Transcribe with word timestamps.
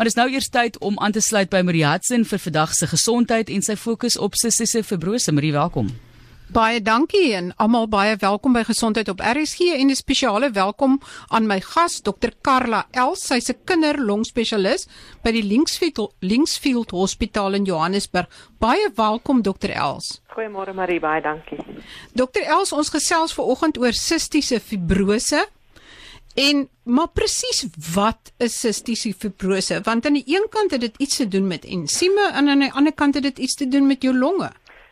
Maar 0.00 0.08
dis 0.08 0.16
nou 0.16 0.30
eers 0.32 0.48
tyd 0.48 0.78
om 0.78 0.94
aan 0.98 1.12
te 1.12 1.20
sluit 1.20 1.50
by 1.52 1.58
Marie 1.60 1.82
Hudson 1.84 2.22
vir 2.24 2.40
vandag 2.40 2.70
se 2.72 2.86
gesondheid 2.88 3.50
en 3.52 3.60
sy 3.60 3.74
fokus 3.76 4.14
op 4.16 4.38
sistiese 4.40 4.80
fibrose. 4.80 5.28
Marie, 5.36 5.50
welkom. 5.52 5.90
Baie 6.56 6.80
dankie 6.80 7.34
en 7.36 7.50
almal 7.60 7.84
baie 7.92 8.14
welkom 8.22 8.56
by 8.56 8.62
Gesondheid 8.64 9.10
op 9.12 9.20
RSG 9.20 9.76
en 9.76 9.90
'n 9.90 9.94
spesiale 10.00 10.50
welkom 10.56 10.96
aan 11.28 11.46
my 11.46 11.60
gas 11.60 12.00
Dr 12.00 12.32
Karla 12.40 12.86
Els. 12.90 13.26
Sy's 13.26 13.50
'n 13.50 13.60
kinderlongspesialis 13.64 14.88
by 15.22 15.32
die 15.32 15.44
Linksfield 15.44 16.14
Linksfield 16.20 16.90
Hospitaal 16.90 17.54
in 17.54 17.64
Johannesburg. 17.64 18.28
Baie 18.58 18.90
welkom 18.94 19.42
Dr 19.42 19.70
Els. 19.70 20.22
Goeiemôre 20.28 20.72
Marie, 20.74 21.00
baie 21.00 21.20
dankie. 21.20 21.58
Dr 22.14 22.42
Els, 22.42 22.72
ons 22.72 22.88
gesels 22.88 23.34
ver 23.34 23.44
oggend 23.44 23.78
oor 23.78 23.92
sistiese 23.92 24.60
fibrose. 24.60 25.48
En 26.48 26.68
maar 26.84 27.08
presies 27.12 27.66
wat 27.94 28.32
is 28.38 28.60
sistiese 28.60 29.12
fibrose? 29.12 29.80
Want 29.82 30.06
aan 30.06 30.12
die 30.12 30.24
een 30.26 30.46
kant 30.50 30.70
het 30.70 30.80
dit 30.80 30.96
iets 30.96 31.16
te 31.16 31.28
doen 31.28 31.46
met 31.46 31.64
ensieme 31.64 32.30
en 32.32 32.48
aan 32.48 32.58
die 32.58 32.72
ander 32.72 32.94
kant 32.94 33.14
het 33.14 33.22
dit 33.22 33.38
iets 33.38 33.54
te 33.54 33.68
doen 33.68 33.86
met 33.86 34.02
jou 34.02 34.18
longe. 34.18 34.50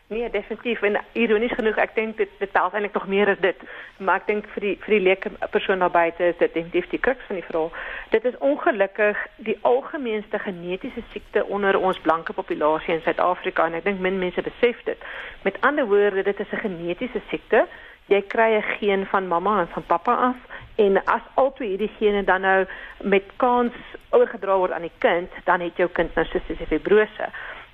Nee, 0.08 0.30
definitief 0.30 0.82
en 0.82 1.00
ironies 1.12 1.52
genoeg, 1.52 1.76
ek 1.76 1.94
dink 1.94 2.16
dit 2.16 2.30
dit 2.40 2.52
tel 2.52 2.70
eintlik 2.72 2.94
nog 2.96 3.08
meer 3.12 3.28
as 3.28 3.40
dit. 3.44 3.64
Maar 4.00 4.22
ek 4.22 4.30
dink 4.30 4.46
vir 4.54 4.64
die 4.64 4.74
vir 4.84 4.94
die 4.94 5.00
leuke 5.04 5.32
persoon 5.52 5.84
daar 5.84 5.92
buite 5.92 6.30
is 6.30 6.38
dit 6.40 6.54
definitief 6.54 6.88
die 6.92 7.00
kruks 7.06 7.26
van 7.28 7.36
die 7.36 7.44
verhaal. 7.44 7.68
Dit 8.14 8.24
is 8.24 8.38
ongelukkig 8.50 9.20
die 9.48 9.58
algemeenste 9.68 10.40
genetiese 10.44 11.04
siekte 11.12 11.44
onder 11.44 11.76
ons 11.76 12.00
blanke 12.06 12.32
populasie 12.32 12.94
in 12.96 13.04
Suid-Afrika 13.04 13.68
en 13.68 13.76
ek 13.80 13.84
dink 13.84 14.00
min 14.00 14.16
mense 14.20 14.44
besef 14.48 14.80
dit. 14.88 15.04
Met 15.44 15.60
ander 15.60 15.88
woorde, 15.92 16.24
dit 16.24 16.40
is 16.40 16.56
'n 16.56 16.64
genetiese 16.64 17.20
siekte. 17.28 17.66
Jy 18.08 18.22
kry 18.32 18.56
'n 18.56 18.78
geen 18.78 19.06
van 19.06 19.28
mamma 19.28 19.60
en 19.60 19.68
van 19.68 19.84
pappa 19.86 20.14
af 20.14 20.36
en 20.76 21.04
as 21.04 21.24
albei 21.34 21.68
hierdie 21.68 21.90
gene 21.98 22.24
dan 22.24 22.40
nou 22.40 22.66
met 23.02 23.24
kans 23.36 23.74
oorgedra 24.10 24.56
word 24.56 24.72
aan 24.72 24.86
die 24.86 24.98
kind, 24.98 25.30
dan 25.44 25.60
het 25.60 25.76
jou 25.76 25.88
kind 25.88 26.14
nou 26.14 26.24
sistiese 26.26 26.66
fibrose. 26.66 27.28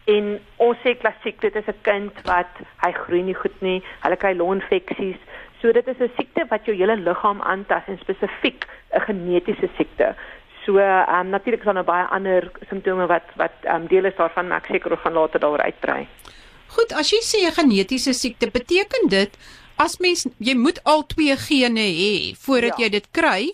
En 0.04 0.40
ons 0.56 0.78
sê 0.84 0.96
klassiek 1.00 1.40
dit 1.40 1.54
is 1.56 1.66
'n 1.66 1.82
kind 1.82 2.12
wat 2.24 2.52
hy 2.84 2.92
groei 2.92 3.22
nie 3.22 3.34
goed 3.34 3.60
nie, 3.60 3.82
hulle 4.00 4.16
kry 4.16 4.34
longinfeksies. 4.34 5.20
So 5.60 5.72
dit 5.72 5.86
is 5.88 6.00
'n 6.00 6.10
siekte 6.16 6.46
wat 6.48 6.64
jou 6.64 6.76
hele 6.76 6.96
liggaam 6.96 7.40
aantas 7.42 7.82
en 7.86 7.98
spesifiek 7.98 8.66
'n 8.92 9.00
genetiese 9.00 9.68
siekte. 9.76 10.14
So 10.64 10.78
ehm 10.78 11.20
um, 11.20 11.28
natuurlik 11.28 11.60
is 11.60 11.64
daar 11.64 11.74
nou 11.74 11.84
baie 11.84 12.06
ander 12.06 12.50
simptome 12.68 13.06
wat 13.06 13.24
wat 13.36 13.52
ehm 13.62 13.82
um, 13.82 13.86
deel 13.86 14.04
is 14.04 14.16
daarvan, 14.16 14.48
maar 14.48 14.58
ek 14.58 14.66
seker 14.66 14.90
ons 14.90 15.00
gaan 15.00 15.12
later 15.12 15.40
daaroor 15.40 15.62
uitbrei. 15.62 16.06
Goed, 16.66 16.92
as 16.92 17.10
jy 17.10 17.20
sê 17.20 17.38
'n 17.46 17.52
genetiese 17.52 18.12
siekte, 18.12 18.50
beteken 18.50 19.08
dit 19.08 19.38
as 19.76 19.98
mens 19.98 20.26
jy 20.38 20.54
moet 20.54 20.80
al 20.84 21.06
twee 21.06 21.36
gene 21.36 21.80
hê 21.80 22.34
voordat 22.46 22.78
ja. 22.78 22.84
jy 22.84 22.90
dit 22.90 23.08
kry 23.10 23.52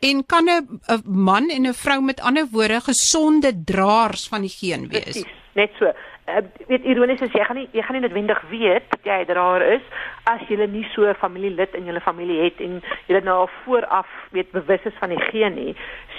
en 0.00 0.24
kan 0.26 0.48
'n 0.48 0.80
man 1.04 1.50
en 1.50 1.66
'n 1.66 1.74
vrou 1.74 2.00
met 2.00 2.20
ander 2.20 2.46
woorde 2.50 2.80
gesonde 2.80 3.64
draers 3.64 4.28
van 4.28 4.40
die 4.40 4.50
geen 4.50 4.88
wees. 4.88 5.02
Precies 5.02 5.42
net 5.52 5.70
so. 5.78 5.92
Uh, 6.28 6.38
weet 6.68 6.84
ironies 6.86 7.20
is 7.20 7.32
jy 7.34 7.42
gaan 7.44 7.58
nie 7.58 7.66
jy 7.74 7.82
gaan 7.82 7.96
nie 7.98 8.04
noodwendig 8.04 8.38
weet 8.50 8.84
dat 8.92 9.08
jy 9.08 9.16
daar 9.26 9.62
is 9.66 9.82
as 10.30 10.42
jy 10.48 10.56
nie 10.70 10.84
so 10.94 11.02
'n 11.02 11.18
familielid 11.18 11.74
in 11.74 11.84
jou 11.84 12.00
familie 12.00 12.44
het 12.44 12.60
en 12.60 12.80
jy 13.08 13.14
dit 13.14 13.24
nou 13.24 13.36
al 13.40 13.50
vooraf 13.64 14.06
weet 14.30 14.52
bewus 14.52 14.84
is 14.84 14.98
van 15.00 15.10
die 15.10 15.20
geen 15.30 15.54
nie. 15.54 15.76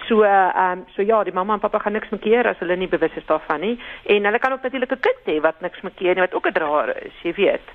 So 0.07 0.23
ehm 0.23 0.79
um, 0.79 0.85
so 0.95 1.01
ja, 1.01 1.23
die 1.23 1.33
mamma 1.33 1.53
en 1.53 1.59
pappa 1.59 1.79
gaan 1.79 1.93
niks 1.93 2.09
mekeer 2.09 2.47
as 2.47 2.59
hulle 2.59 2.75
nie 2.75 2.87
bewus 2.87 3.15
is 3.15 3.25
daarvan 3.25 3.61
nie 3.61 3.79
en 4.03 4.25
hulle 4.25 4.39
kan 4.39 4.51
ook 4.51 4.63
natuurlik 4.63 4.91
'n 4.91 4.99
kind 4.99 5.23
hê 5.25 5.41
wat 5.41 5.61
niks 5.61 5.81
mekeer 5.81 6.15
nie 6.15 6.25
wat 6.27 6.33
ook 6.33 6.47
'n 6.47 6.53
draer 6.53 7.05
is, 7.05 7.15
jy 7.23 7.33
weet. 7.33 7.67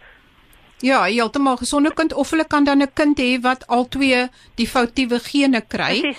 Ja, 0.80 1.02
heeltemal 1.04 1.56
gesonde 1.56 1.90
kind 1.94 2.12
of 2.14 2.30
hulle 2.30 2.46
kan 2.46 2.64
dan 2.64 2.82
'n 2.82 2.92
kind 2.94 3.18
hê 3.18 3.40
wat 3.40 3.66
al 3.66 3.88
twee 3.88 4.28
die 4.54 4.68
foutiewe 4.68 5.18
gene 5.18 5.60
kry. 5.60 6.00
Precies. 6.00 6.18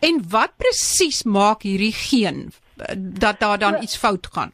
En 0.00 0.24
wat 0.30 0.56
presies 0.56 1.22
maak 1.22 1.62
hierdie 1.62 1.92
geen 1.92 2.52
dat 2.96 3.40
daar 3.40 3.58
dan 3.58 3.74
so, 3.74 3.80
iets 3.80 3.96
fout 3.96 4.26
gaan? 4.32 4.52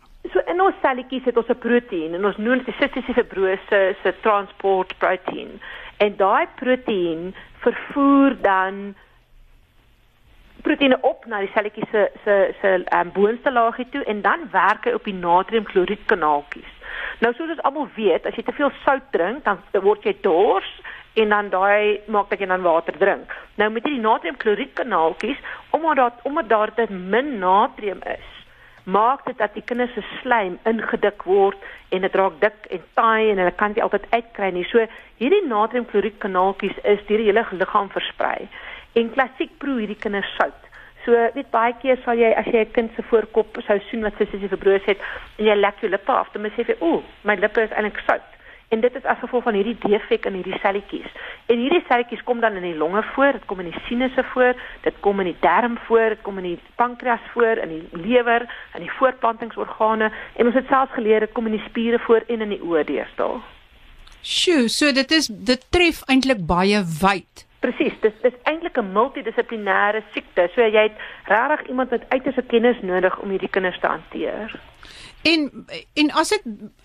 in 0.56 0.62
ons 0.64 0.76
selletjies 0.82 1.24
het 1.28 1.36
ons 1.36 1.48
'n 1.52 1.58
proteïen 1.64 2.14
en 2.14 2.24
ons 2.24 2.36
noem 2.36 2.62
dit 2.64 2.74
sistiese 2.80 3.12
fibrose 3.12 3.80
se 4.02 4.14
transport 4.20 4.94
proteïen. 4.98 5.60
En 5.96 6.16
daai 6.16 6.46
proteïen 6.60 7.34
vervoer 7.64 8.36
dan 8.40 8.94
proteïene 10.62 10.98
op 11.00 11.26
na 11.26 11.40
die 11.40 11.52
selletjies 11.54 11.90
se 11.90 12.10
se 12.24 12.54
se 12.60 12.70
um, 12.98 13.12
boonste 13.12 13.52
laagie 13.52 13.88
toe 13.90 14.04
en 14.04 14.22
dan 14.22 14.48
werk 14.50 14.84
hy 14.84 14.92
op 14.92 15.04
die 15.04 15.14
natriumkloried 15.14 16.04
kanaaltjies. 16.06 16.75
Nou 17.24 17.32
soos 17.32 17.48
ons 17.54 17.62
almal 17.64 17.88
weet, 17.96 18.26
as 18.28 18.36
jy 18.36 18.44
te 18.44 18.52
veel 18.52 18.72
sout 18.84 19.04
drink, 19.14 19.44
dan 19.46 19.62
word 19.84 20.04
jy 20.04 20.12
dors 20.24 20.68
en 21.16 21.32
dan 21.32 21.48
daai 21.48 22.02
maak 22.12 22.28
dat 22.28 22.42
jy 22.42 22.48
dan 22.50 22.64
water 22.64 22.96
drink. 23.00 23.32
Nou 23.56 23.70
met 23.72 23.86
hierdie 23.88 24.04
natriumkloried 24.04 24.74
kanaaltjies, 24.76 25.38
omdat 25.72 25.96
daar 25.96 26.18
omdat 26.28 26.48
daar 26.48 26.72
te 26.76 26.86
min 26.92 27.38
natrium 27.40 28.02
is, 28.04 28.28
maak 28.84 29.24
dit 29.26 29.38
dat 29.38 29.56
die 29.56 29.64
kinders 29.64 29.94
se 29.96 30.04
slijm 30.20 30.58
ingedik 30.68 31.24
word 31.24 31.64
en 31.88 32.04
dit 32.04 32.20
raak 32.20 32.36
dik 32.44 32.68
en 32.76 32.84
taai 33.00 33.30
en 33.30 33.40
hulle 33.42 33.56
kan 33.62 33.72
dit 33.72 33.82
altyd 33.82 34.06
uitkry 34.12 34.52
nie. 34.52 34.66
So 34.68 34.84
hierdie 35.22 35.42
natriumkloried 35.48 36.20
kanaaltjies 36.20 36.76
is 36.84 37.00
deur 37.08 37.24
die 37.24 37.30
hele 37.32 37.46
liggaam 37.50 37.88
versprei. 37.96 38.48
En 38.92 39.10
klassiek 39.16 39.56
proe 39.58 39.80
hierdie 39.80 39.98
kinders 40.04 40.36
sout. 40.36 40.65
So 41.06 41.14
weet 41.34 41.50
baie 41.54 41.74
keer 41.78 42.00
sal 42.02 42.18
jy 42.18 42.32
as 42.34 42.46
jy 42.50 42.64
'n 42.66 42.72
kind 42.74 42.90
se 42.96 43.02
voorkop 43.10 43.58
sou 43.66 43.78
sien 43.90 44.02
wat 44.02 44.18
sy 44.18 44.26
sisie 44.26 44.48
verbroos 44.50 44.82
het 44.90 44.98
en 45.38 45.44
jy 45.46 45.54
lek 45.54 45.78
jou 45.80 45.90
lippe 45.90 46.12
af, 46.12 46.32
dan 46.32 46.42
moet 46.42 46.56
jy 46.56 46.64
sê, 46.64 46.74
"Ooh, 46.82 47.02
my 47.22 47.36
lippe 47.36 47.62
is 47.62 47.70
eintlik 47.70 48.02
sout." 48.06 48.26
En 48.68 48.80
dit 48.80 48.94
is 48.94 49.04
as 49.04 49.18
gevolg 49.18 49.44
van 49.46 49.54
hierdie 49.54 49.78
defek 49.78 50.24
in 50.26 50.34
hierdie 50.34 50.58
selletjies. 50.58 51.10
En 51.46 51.58
hierdie 51.58 51.84
selletjies 51.86 52.22
kom 52.26 52.40
dan 52.40 52.56
in 52.58 52.62
die 52.62 52.74
longe 52.74 53.02
voor, 53.14 53.32
dit 53.32 53.44
kom 53.46 53.60
in 53.60 53.70
die 53.70 53.80
sinusse 53.86 54.24
voor, 54.32 54.54
dit 54.82 54.94
kom 55.00 55.20
in 55.20 55.30
die 55.30 55.40
darm 55.40 55.78
voor, 55.86 56.08
dit 56.08 56.22
kom 56.22 56.38
in 56.38 56.44
die 56.44 56.58
pankreas 56.74 57.22
voor, 57.32 57.62
in 57.62 57.68
die 57.68 57.88
lewer, 57.92 58.42
in 58.74 58.82
die 58.82 58.90
voortplantingsorgane 58.98 60.10
en 60.34 60.46
ons 60.46 60.54
het 60.54 60.66
selfs 60.66 60.92
geleer 60.92 61.20
dit 61.20 61.32
kom 61.32 61.46
in 61.46 61.52
die 61.52 61.66
spiere 61.68 61.98
voor 61.98 62.26
en 62.26 62.40
in 62.40 62.48
die 62.48 62.62
oë 62.62 62.84
deesdae. 62.84 63.38
Sjoe, 64.22 64.68
so 64.68 64.90
dit 64.92 65.10
is 65.10 65.30
dit 65.30 65.66
tref 65.70 66.02
eintlik 66.10 66.42
baie 66.46 66.82
wyd. 66.82 67.45
Presies, 67.66 67.94
dit 68.00 68.14
is 68.22 68.34
eintlik 68.46 68.76
'n 68.78 68.92
multidissiplinêre 68.94 70.02
siekte. 70.14 70.48
So 70.54 70.62
jy 70.62 70.82
het 70.86 70.98
regtig 71.26 71.66
iemand 71.68 71.90
met 71.90 72.04
uiterste 72.08 72.42
kennis 72.42 72.78
nodig 72.82 73.18
om 73.18 73.30
hierdie 73.30 73.50
kinders 73.50 73.80
te 73.80 73.86
hanteer. 73.86 74.60
En 75.22 75.66
en 75.94 76.10
as 76.10 76.28
dit 76.28 76.42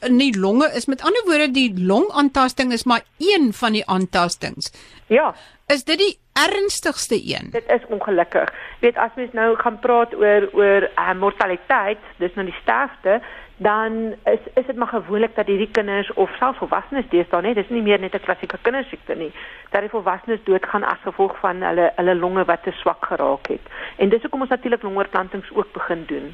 in 0.08 0.18
die 0.18 0.40
longe 0.40 0.72
is, 0.76 0.86
met 0.86 1.04
ander 1.04 1.24
woorde 1.26 1.52
die 1.52 1.86
longaantasting 1.86 2.72
is 2.72 2.84
maar 2.84 3.04
een 3.18 3.54
van 3.54 3.72
die 3.72 3.86
aantastings. 3.86 4.72
Ja. 5.08 5.36
Is 5.68 5.84
dit 5.84 5.98
die 5.98 6.18
ernstigste 6.34 7.16
een? 7.16 7.52
Dit 7.52 7.70
is 7.70 7.86
ongelukkig. 7.88 8.54
Weet 8.80 8.98
as 8.98 9.14
mens 9.16 9.32
nou 9.32 9.56
gaan 9.56 9.80
praat 9.80 10.16
oor 10.16 10.50
oor 10.54 10.90
uh, 10.96 11.14
mortaliteit, 11.14 12.00
dis 12.18 12.34
nou 12.34 12.46
die 12.46 12.58
sterfte, 12.62 13.22
dan 13.62 14.16
is 14.24 14.40
is 14.54 14.66
dit 14.66 14.76
maar 14.76 14.88
gewoonlik 14.88 15.36
dat 15.36 15.46
hierdie 15.46 15.72
kinders 15.72 16.14
of 16.14 16.30
selfs 16.40 16.58
volwassenes 16.58 17.10
deesdae 17.10 17.42
net, 17.46 17.56
dis 17.56 17.70
nie 17.70 17.82
meer 17.86 18.00
net 18.00 18.16
'n 18.16 18.26
klassieke 18.26 18.58
kindersiekte 18.62 19.16
nie, 19.16 19.32
dat 19.70 19.82
die 19.82 19.90
volwassenes 19.90 20.44
doodgaan 20.44 20.84
as 20.84 21.04
gevolg 21.04 21.38
van 21.40 21.62
hulle 21.62 21.92
hulle 21.96 22.16
longe 22.16 22.46
wat 22.46 22.64
te 22.64 22.72
swak 22.72 23.06
geraak 23.06 23.48
het. 23.48 23.62
En 23.98 24.10
dis 24.10 24.22
hoekom 24.22 24.42
ons 24.42 24.50
natuurlik 24.50 24.82
longoortplantings 24.82 25.52
ook 25.54 25.74
begin 25.74 26.04
doen. 26.06 26.34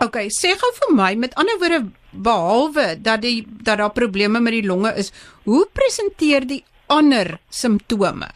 OK, 0.00 0.16
sê 0.16 0.50
gou 0.58 0.72
vir 0.80 0.94
my 0.96 1.14
met 1.14 1.34
ander 1.34 1.58
woorde 1.58 1.80
behalwe 2.10 3.00
dat 3.02 3.22
die 3.22 3.46
dat 3.62 3.78
daar 3.78 3.92
probleme 3.92 4.40
met 4.40 4.52
die 4.52 4.66
longe 4.66 4.92
is, 4.96 5.12
hoe 5.44 5.66
presenteer 5.72 6.46
die 6.46 6.64
ander 6.86 7.38
simptome? 7.48 8.28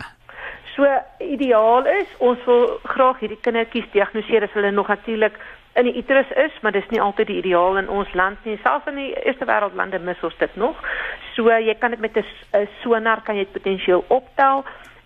So 0.76 0.86
ideaal 1.18 1.86
is 1.86 2.06
ons 2.18 2.38
wil 2.44 2.78
graag 2.82 3.18
hierdie 3.18 3.40
kindertjies 3.40 3.90
diagnoseer 3.92 4.42
as 4.42 4.52
hulle 4.52 4.70
nog 4.70 4.88
natuurlik 4.88 5.38
in 5.74 5.84
die 5.84 5.96
uterus 5.96 6.30
is, 6.36 6.54
maar 6.62 6.72
dis 6.72 6.88
nie 6.90 7.00
altyd 7.00 7.26
die 7.26 7.40
ideaal 7.42 7.76
in 7.76 7.88
ons 7.88 8.12
land 8.14 8.38
nie. 8.44 8.58
Selfs 8.62 8.86
in 8.86 8.96
die 8.96 9.12
eerste 9.24 9.46
wêreldlande 9.48 9.98
mis 9.98 10.22
ons 10.22 10.36
dit 10.38 10.56
nog. 10.56 10.78
So 11.34 11.50
jy 11.50 11.74
kan 11.74 11.90
dit 11.90 12.00
met 12.00 12.16
'n 12.16 12.68
sonar 12.82 13.22
kan 13.22 13.36
jy 13.36 13.44
dit 13.44 13.52
potensieel 13.52 14.04
optel 14.08 14.64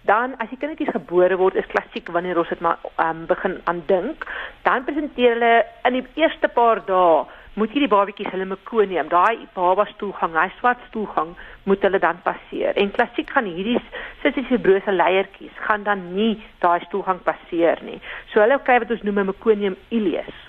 dan 0.09 0.37
as 0.41 0.49
die 0.49 0.59
kindertjies 0.61 0.95
gebore 0.95 1.37
word 1.37 1.59
is 1.61 1.69
klassiek 1.73 2.09
wanneer 2.15 2.39
ons 2.41 2.49
dit 2.49 2.63
maar 2.65 2.79
um, 3.05 3.27
begin 3.27 3.59
aandink 3.65 4.25
dan 4.63 4.87
presenteer 4.87 5.37
hulle 5.37 5.53
in 5.89 5.99
die 5.99 6.23
eerste 6.23 6.49
paar 6.49 6.81
dae 6.89 7.27
moet 7.61 7.73
hierdie 7.75 7.91
babatjies 7.91 8.31
hulle 8.33 8.47
mekonium 8.49 9.11
daai 9.13 9.45
baba 9.57 9.85
stoelgang 9.93 10.37
hy 10.39 10.49
swart 10.59 10.83
stoelgang 10.89 11.35
moet 11.69 11.85
hulle 11.85 12.01
dan 12.05 12.21
passeer 12.25 12.79
en 12.81 12.93
klassiek 12.97 13.31
gaan 13.35 13.51
hierdie 13.51 13.81
sissifibrose 14.23 14.95
leiertjies 14.97 15.65
gaan 15.67 15.85
dan 15.89 16.07
nie 16.15 16.35
daai 16.65 16.79
stoelgang 16.87 17.21
passeer 17.29 17.83
nie 17.89 17.99
so 18.33 18.41
hulle 18.45 18.61
kry 18.69 18.79
wat 18.85 18.95
ons 18.97 19.05
noem 19.09 19.25
'n 19.25 19.33
mekonium 19.35 19.77
ileus 20.01 20.48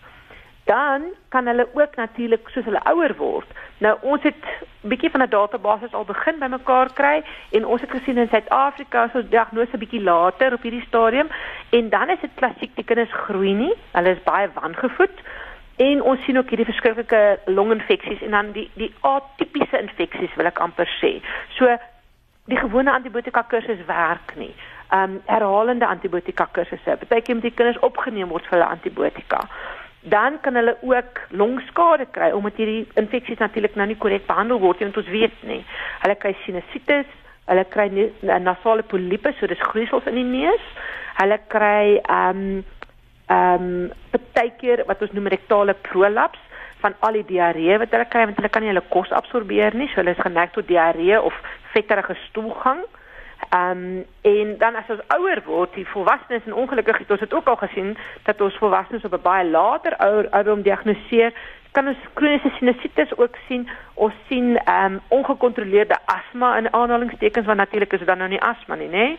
dan 0.70 1.02
kan 1.30 1.46
hulle 1.46 1.68
ook 1.74 1.96
natuurlik 1.96 2.50
soos 2.50 2.66
hulle 2.66 2.82
ouer 2.92 3.16
word. 3.18 3.48
Nou 3.78 3.98
ons 4.02 4.24
het 4.24 4.44
'n 4.84 4.88
bietjie 4.88 5.10
van 5.10 5.22
'n 5.22 5.30
database 5.30 5.96
al 5.96 6.06
begin 6.06 6.40
bymekaar 6.40 6.94
kry 6.94 7.24
en 7.52 7.66
ons 7.66 7.82
het 7.82 7.92
gesien 7.92 8.18
in 8.18 8.28
Suid-Afrika 8.30 9.10
so 9.14 9.28
diagnose 9.28 9.78
bietjie 9.78 10.04
later 10.04 10.54
op 10.54 10.62
hierdie 10.62 10.88
stadium 10.88 11.28
en 11.70 11.90
dan 11.90 12.10
is 12.10 12.20
dit 12.22 12.30
klassiek 12.36 12.76
die 12.76 12.84
kinders 12.84 13.12
groei 13.12 13.54
nie. 13.54 13.74
Hulle 13.92 14.10
is 14.10 14.24
baie 14.24 14.50
wangevoed 14.54 15.18
en 15.76 16.02
ons 16.02 16.24
sien 16.24 16.38
ook 16.38 16.50
hierdie 16.50 16.72
verskriklike 16.72 17.40
longinfeksies 17.46 18.22
en 18.22 18.32
dan 18.32 18.52
die 18.52 18.70
die 18.74 18.94
atipiese 19.02 19.80
infeksies 19.80 20.36
wil 20.36 20.46
ek 20.46 20.60
amper 20.60 20.90
sê. 21.02 21.22
So 21.50 21.78
die 22.46 22.58
gewone 22.58 22.92
antibiotika 22.92 23.42
kursus 23.42 23.86
werk 23.86 24.36
nie. 24.36 24.54
Um 24.92 25.22
herhalende 25.26 25.86
antibiotika 25.86 26.48
kursusse. 26.52 26.98
Partykeer 26.98 27.36
moet 27.36 27.44
die 27.44 27.54
kinders 27.54 27.80
opgeneem 27.80 28.30
word 28.30 28.46
vir 28.48 28.58
hulle 28.58 28.70
antibiotika. 28.70 29.48
Dan 30.02 30.40
kan 30.42 30.56
hulle 30.56 30.78
ook 30.82 31.20
longskade 31.30 32.06
kry 32.12 32.32
omdat 32.32 32.56
hierdie 32.56 32.88
infeksies 32.96 33.38
natuurlik 33.38 33.76
nou 33.76 33.88
nie 33.88 33.98
korrek 34.00 34.28
behandel 34.28 34.60
word 34.60 34.80
nie 34.80 34.88
want 34.88 35.00
ons 35.02 35.12
weet 35.12 35.44
nie. 35.44 35.62
Hulle 36.04 36.16
kry 36.16 36.36
sinusitis, 36.46 37.10
hulle 37.52 37.66
kry 37.74 37.90
nasale 38.40 38.86
poliepe, 38.88 39.34
so 39.40 39.48
dis 39.48 39.68
groeisels 39.72 40.08
in 40.08 40.20
die 40.22 40.28
neus. 40.28 40.68
Hulle 41.20 41.40
kry 41.52 41.98
ehm 42.00 42.44
um, 42.44 42.62
ehm 43.30 43.66
um, 43.66 43.90
partykeer 44.10 44.86
wat 44.88 45.02
ons 45.06 45.12
noem 45.14 45.28
rektale 45.30 45.76
prolaps 45.86 46.40
van 46.82 46.96
al 47.06 47.20
die 47.20 47.28
diarree 47.28 47.76
wat 47.78 47.92
hulle 47.94 48.08
kry 48.10 48.24
want 48.26 48.40
hulle 48.40 48.50
kan 48.50 48.64
nie 48.64 48.72
hulle 48.72 48.88
kos 48.90 49.12
absorbeer 49.14 49.76
nie, 49.76 49.90
so 49.92 50.00
hulle 50.02 50.16
is 50.16 50.24
geneig 50.24 50.56
tot 50.56 50.68
diarree 50.68 51.20
of 51.20 51.36
vetterige 51.76 52.16
stoelgang. 52.30 52.82
Ehm 52.86 52.99
um, 53.54 54.06
en 54.22 54.58
dan 54.58 54.76
as 54.76 54.90
ons 54.90 55.06
ouer 55.08 55.42
word, 55.46 55.74
die 55.74 55.88
volwassenes 55.88 56.46
en 56.46 56.54
ongelukkig 56.54 56.98
het 56.98 57.12
ons 57.12 57.20
dit 57.20 57.34
ook 57.34 57.48
al 57.48 57.56
gesien 57.56 57.98
dat 58.24 58.42
ons 58.42 58.58
volwassenes 58.58 59.04
op 59.04 59.14
'n 59.14 59.22
baie 59.22 59.50
later 59.50 59.96
ouer 59.98 60.30
ouderdom 60.30 60.62
diagnoseer, 60.62 61.34
kan 61.72 61.88
ons 61.88 61.98
kroniese 62.14 62.50
sinusitis 62.58 63.18
ook 63.18 63.36
sien. 63.48 63.70
Ons 63.94 64.14
sien 64.28 64.58
ehm 64.58 64.94
um, 64.94 65.00
ongekontroleerde 65.08 65.98
asma 66.06 66.58
in 66.58 66.74
aanhalingstekens 66.74 67.46
want 67.46 67.58
natuurlik 67.58 67.94
is 67.94 68.00
dit 68.00 68.08
dan 68.08 68.18
nou 68.18 68.30
nie 68.30 68.42
asma 68.42 68.76
nie, 68.76 68.90
nê? 68.90 69.18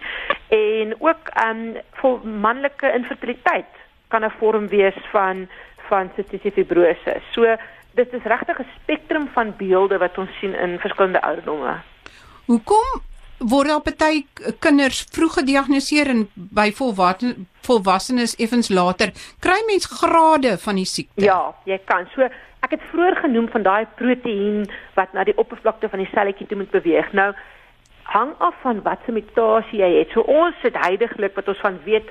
En 0.49 0.94
ook 0.99 1.29
ehm 1.35 1.59
um, 1.59 1.77
vir 2.00 2.19
manlike 2.47 2.93
infertiliteit 2.93 3.73
kan 4.09 4.25
'n 4.25 4.31
vorm 4.38 4.69
wees 4.69 4.99
van 5.11 5.49
van 5.88 6.11
cystic 6.17 6.53
fibrose. 6.53 7.21
So 7.31 7.56
dit 7.94 8.12
is 8.12 8.23
regtig 8.23 8.59
'n 8.59 8.67
spektrum 8.82 9.29
van 9.32 9.55
beelde 9.56 9.99
wat 9.99 10.19
ons 10.19 10.38
sien 10.38 10.55
in 10.55 10.79
verskillende 10.79 11.23
ouderdomme. 11.23 11.75
Hoekom 12.47 13.10
word 13.41 13.69
daar 13.73 13.81
party 13.81 14.25
kinders 14.61 15.05
vroeg 15.15 15.41
gediagnoseer 15.41 16.11
en 16.13 16.27
by 16.35 16.69
volwassenes 16.77 18.37
effens 18.37 18.69
later 18.69 19.13
kry 19.41 19.59
mens 19.69 19.89
grade 19.89 20.57
van 20.59 20.81
die 20.81 20.89
siekte. 20.89 21.25
Ja, 21.25 21.55
jy 21.65 21.79
kan. 21.89 22.09
So 22.15 22.29
ek 22.61 22.77
het 22.77 22.85
vroeër 22.91 23.17
genoem 23.25 23.49
van 23.53 23.65
daai 23.65 23.87
proteïen 24.01 24.67
wat 24.99 25.15
na 25.17 25.25
die 25.25 25.37
oppervlakte 25.41 25.89
van 25.89 26.03
die 26.05 26.11
selletjie 26.13 26.47
toe 26.47 26.61
moet 26.61 26.75
beweeg. 26.75 27.13
Nou 27.17 27.33
hang 28.11 28.35
af 28.39 28.57
van 28.65 28.83
watter 28.83 29.15
mutasie 29.15 29.81
jy 29.81 29.91
het. 30.01 30.13
So 30.13 30.27
ons 30.27 30.57
sit 30.65 30.77
heidaglik 30.77 31.37
wat 31.39 31.49
ons 31.49 31.65
van 31.65 31.79
weet 31.87 32.11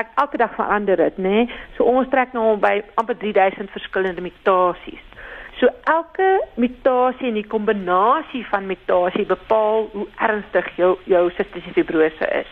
ek 0.00 0.10
elke 0.20 0.36
dag 0.36 0.52
verander 0.58 1.00
dit, 1.00 1.18
nê? 1.18 1.44
Nee? 1.44 1.60
So 1.76 1.88
ons 1.88 2.08
trek 2.12 2.34
nou 2.36 2.54
by 2.60 2.82
amper 3.00 3.16
3000 3.16 3.72
verskillende 3.72 4.20
mutasies. 4.24 5.04
So 5.60 5.68
elke 5.84 6.28
mutasie 6.54 7.28
en 7.28 7.38
die 7.38 7.46
kombinasie 7.46 8.42
van 8.50 8.66
mutasie 8.66 9.26
bepaal 9.26 9.88
hoe 9.92 10.06
ernstig 10.16 10.68
jou 10.76 10.96
jou 11.10 11.30
cystic 11.36 11.68
fibrose 11.76 12.28
is. 12.40 12.50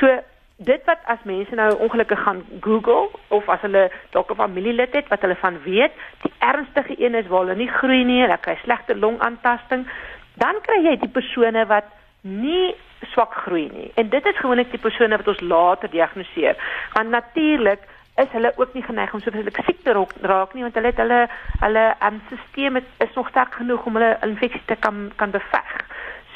So 0.00 0.18
dit 0.58 0.82
wat 0.90 1.04
as 1.04 1.22
mense 1.28 1.54
nou 1.54 1.68
ongelukkig 1.84 2.22
gaan 2.24 2.40
Google 2.60 3.10
of 3.28 3.48
as 3.48 3.60
hulle 3.60 3.90
dalk 4.10 4.30
'n 4.30 4.40
familielid 4.40 4.94
het 4.94 5.08
wat 5.08 5.20
hulle 5.20 5.36
van 5.36 5.62
weet, 5.62 5.92
die 6.22 6.32
ernstige 6.38 6.94
een 6.98 7.14
is 7.14 7.26
waar 7.26 7.40
hulle 7.40 7.54
nie 7.54 7.70
groei 7.70 8.04
nie, 8.04 8.20
hulle 8.20 8.38
kry 8.40 8.56
slegte 8.62 8.96
longaantasting, 8.96 9.86
dan 10.34 10.54
kry 10.62 10.82
jy 10.82 10.96
die 10.96 11.14
persone 11.14 11.66
wat 11.66 11.84
nie 12.22 12.74
swak 13.12 13.34
groei 13.34 13.68
nie. 13.72 13.90
En 13.94 14.08
dit 14.08 14.26
is 14.26 14.38
gewoonlik 14.38 14.70
die 14.70 14.82
persone 14.82 15.16
wat 15.16 15.28
ons 15.28 15.40
later 15.40 15.90
diagnoseer. 15.90 16.56
Want 16.92 17.10
natuurlik 17.10 17.80
is 18.22 18.30
hulle 18.34 18.52
ook 18.56 18.74
nie 18.74 18.82
geneig 18.82 19.14
om 19.14 19.20
soveel 19.20 19.50
siek 19.66 19.82
te 19.84 19.94
raak 20.32 20.54
nie 20.54 20.64
want 20.66 20.74
hulle 20.74 20.92
het 20.92 21.02
hulle 21.02 21.20
hulle 21.64 21.84
um, 22.06 22.20
stelsel 22.28 22.82
is 23.06 23.14
nog 23.14 23.28
sterk 23.28 23.54
genoeg 23.60 23.86
om 23.86 23.98
hulle 23.98 24.16
infeksie 24.26 24.64
te 24.66 24.76
kan 24.76 25.12
kan 25.16 25.30
beveg. 25.30 25.74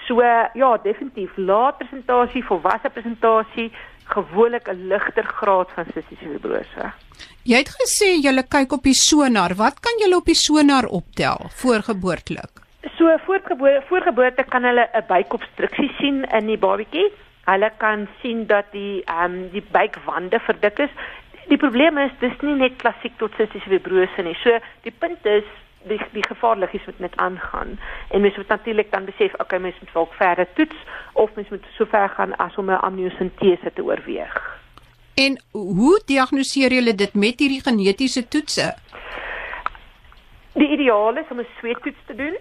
So 0.06 0.20
ja, 0.54 0.70
definitief 0.82 1.36
lae 1.36 1.72
presentasie, 1.78 2.44
volwasse 2.44 2.90
presentasie, 2.90 3.70
gewoonlik 4.14 4.68
'n 4.68 4.88
ligter 4.88 5.24
graad 5.24 5.70
van 5.74 5.84
cystic 5.94 6.18
fibrose. 6.18 6.92
Jy 7.44 7.56
het 7.56 7.70
gesê 7.80 8.08
jy 8.22 8.42
kyk 8.48 8.72
op 8.72 8.82
die 8.82 8.94
sonar. 8.94 9.54
Wat 9.54 9.80
kan 9.80 9.96
jy 9.98 10.12
op 10.14 10.24
die 10.24 10.34
sonar 10.34 10.86
optel 10.86 11.38
voorgeboortelik? 11.62 12.52
So 12.98 13.16
voorgeboorte 13.26 13.82
voorgeboorte 13.88 14.44
kan 14.44 14.64
hulle 14.64 14.88
'n 14.94 15.06
buikobstruksie 15.08 15.90
sien 15.98 16.24
in 16.24 16.46
die 16.46 16.58
babatjie. 16.58 17.12
Hulle 17.44 17.70
kan 17.78 18.08
sien 18.20 18.46
dat 18.46 18.66
die 18.72 19.02
ehm 19.04 19.24
um, 19.24 19.50
die 19.50 19.64
buikwande 19.72 20.38
verdik 20.38 20.78
is 20.78 20.90
die 21.48 21.56
probleem 21.56 21.98
is 21.98 22.14
dis 22.20 22.38
nie 22.40 22.54
net 22.54 22.78
klassiek 22.82 23.16
tot 23.18 23.34
cystic 23.36 23.62
fibrose 23.62 24.22
nie. 24.22 24.36
So 24.42 24.58
die 24.86 24.94
punt 24.94 25.26
is 25.26 25.48
die 25.90 25.98
die 26.12 26.24
gevaarlikies 26.26 26.86
moet 26.86 26.98
net 26.98 27.16
aangaan 27.16 27.78
en 28.10 28.20
mens 28.20 28.36
moet 28.36 28.48
natuurlik 28.48 28.90
dan 28.90 29.04
besef 29.04 29.34
okay 29.40 29.58
mens 29.58 29.78
moet 29.80 29.92
dalk 29.92 30.14
verder 30.14 30.46
toets 30.54 30.76
of 31.12 31.34
mens 31.34 31.48
moet 31.48 31.64
so 31.76 31.84
ver 31.84 32.08
gaan 32.08 32.36
as 32.36 32.56
om 32.56 32.70
'n 32.70 32.84
amniosintese 32.88 33.72
te 33.74 33.84
oorweeg. 33.84 34.60
En 35.14 35.40
hoe 35.50 36.02
diagnoseer 36.06 36.72
julle 36.72 36.94
dit 36.94 37.14
met 37.14 37.38
hierdie 37.38 37.62
genetiese 37.62 38.28
toetse? 38.28 38.74
Die 40.54 40.68
ideaal 40.68 41.16
is 41.16 41.30
om 41.30 41.40
'n 41.40 41.46
sweettoets 41.58 42.04
te 42.06 42.14
doen. 42.14 42.36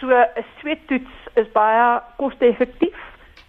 So 0.00 0.06
'n 0.10 0.44
sweettoets 0.60 1.12
is 1.34 1.52
baie 1.52 2.00
koste-effektief. 2.16 2.98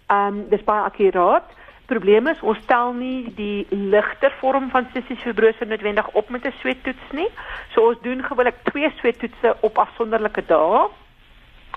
Ehm 0.06 0.26
um, 0.26 0.48
dis 0.48 0.64
baie 0.64 0.82
akkuraat 0.82 1.57
probleem 1.88 2.26
is 2.28 2.40
ons 2.44 2.60
stel 2.66 2.92
nie 2.92 3.32
die 3.36 3.66
ligter 3.70 4.32
vorm 4.42 4.68
van 4.74 4.88
cystic 4.92 5.22
fibrose 5.24 5.64
noodwendig 5.64 6.08
op 6.20 6.28
met 6.28 6.44
'n 6.46 6.52
sweettoets 6.60 7.10
nie. 7.12 7.28
So 7.72 7.88
ons 7.88 8.00
doen 8.02 8.22
gewoonlik 8.24 8.62
twee 8.70 8.90
sweettoetse 8.98 9.56
op 9.60 9.78
afsonderlike 9.78 10.44
dae. 10.46 10.88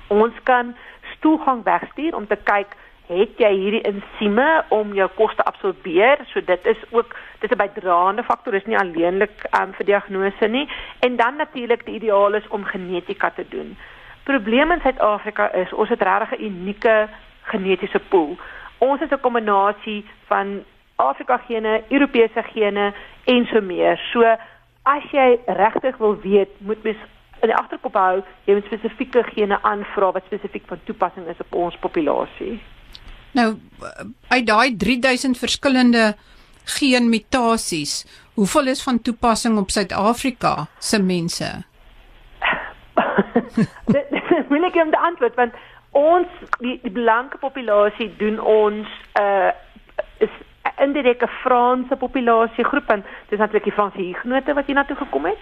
Ons 0.08 0.36
kan 0.44 0.76
stoelgang 1.16 1.64
wegstuur 1.64 2.16
om 2.16 2.28
te 2.28 2.36
kyk 2.44 2.76
het 3.08 3.38
jy 3.38 3.52
hierdie 3.52 3.84
ensieme 3.88 4.64
om 4.70 4.94
jou 4.94 5.10
kos 5.16 5.36
te 5.36 5.44
absorbeer. 5.44 6.18
So 6.32 6.42
dit 6.42 6.66
is 6.66 6.78
ook 6.92 7.16
dit 7.40 7.52
is 7.52 7.58
'n 7.58 7.64
bydraende 7.64 8.24
faktor, 8.24 8.54
is 8.54 8.66
nie 8.66 8.78
alleenlik 8.78 9.46
um, 9.60 9.74
vir 9.74 9.86
diagnose 9.86 10.48
nie. 10.48 10.70
En 11.00 11.16
dan 11.16 11.36
natuurlik 11.36 11.86
die 11.86 11.96
ideaal 11.96 12.34
is 12.34 12.48
om 12.48 12.64
genetika 12.64 13.30
te 13.30 13.46
doen. 13.50 13.78
Probleem 14.24 14.72
in 14.72 14.80
Suid-Afrika 14.82 15.52
is 15.54 15.74
ons 15.74 15.90
het 15.90 16.02
regtig 16.02 16.40
'n 16.40 16.44
unieke 16.44 17.08
genetiese 17.42 18.00
pool 18.00 18.38
ons 18.82 19.02
is 19.02 19.12
'n 19.12 19.22
kombinasie 19.22 20.06
van 20.30 20.64
Afrika 20.96 21.38
gene, 21.48 21.84
Europese 21.90 22.44
gene 22.54 22.94
en 23.26 23.46
so 23.46 23.62
meer. 23.62 23.98
So 24.12 24.24
as 24.84 25.04
jy 25.12 25.40
regtig 25.46 25.98
wil 25.98 26.16
weet, 26.22 26.50
moet 26.60 26.84
mens 26.84 26.98
in 27.42 27.50
die 27.50 27.58
agterkop 27.58 27.94
hou 27.98 28.22
jy 28.46 28.54
moet 28.58 28.70
spesifieke 28.70 29.24
gene 29.34 29.58
aanvra 29.68 30.12
wat 30.12 30.28
spesifiek 30.30 30.68
van 30.70 30.82
toepassing 30.86 31.28
is 31.28 31.42
op 31.42 31.54
ons 31.54 31.78
populasie. 31.82 32.60
Nou 33.38 33.56
uit 34.28 34.46
daai 34.46 34.76
3000 34.78 35.38
verskillende 35.38 36.14
geenmutasies, 36.78 38.06
hoeveel 38.34 38.68
is 38.68 38.84
van 38.84 39.02
toepassing 39.02 39.58
op 39.58 39.72
Suid-Afrika 39.74 40.68
se 40.80 41.02
mense? 41.02 41.50
dit 43.96 44.12
is 44.12 44.48
moeilik 44.50 44.76
om 44.76 44.92
te 44.92 45.02
antwoord 45.10 45.36
want 45.36 45.54
ons 45.92 46.28
die, 46.60 46.80
die 46.84 46.92
blanke 46.92 47.38
populasie 47.38 48.12
doen 48.18 48.40
ons 48.40 48.88
uh 49.20 49.52
is 50.22 50.34
indirek 50.82 51.24
'n 51.24 51.28
Franse 51.42 51.96
populasie 51.96 52.64
groep 52.64 52.90
en 52.90 53.04
dis 53.30 53.40
natuurlik 53.40 53.64
die 53.64 53.78
Franse 53.78 53.98
hugenote 53.98 54.54
wat 54.54 54.66
hier 54.66 54.76
na 54.76 54.84
toe 54.84 54.96
gekom 54.96 55.26
het. 55.26 55.38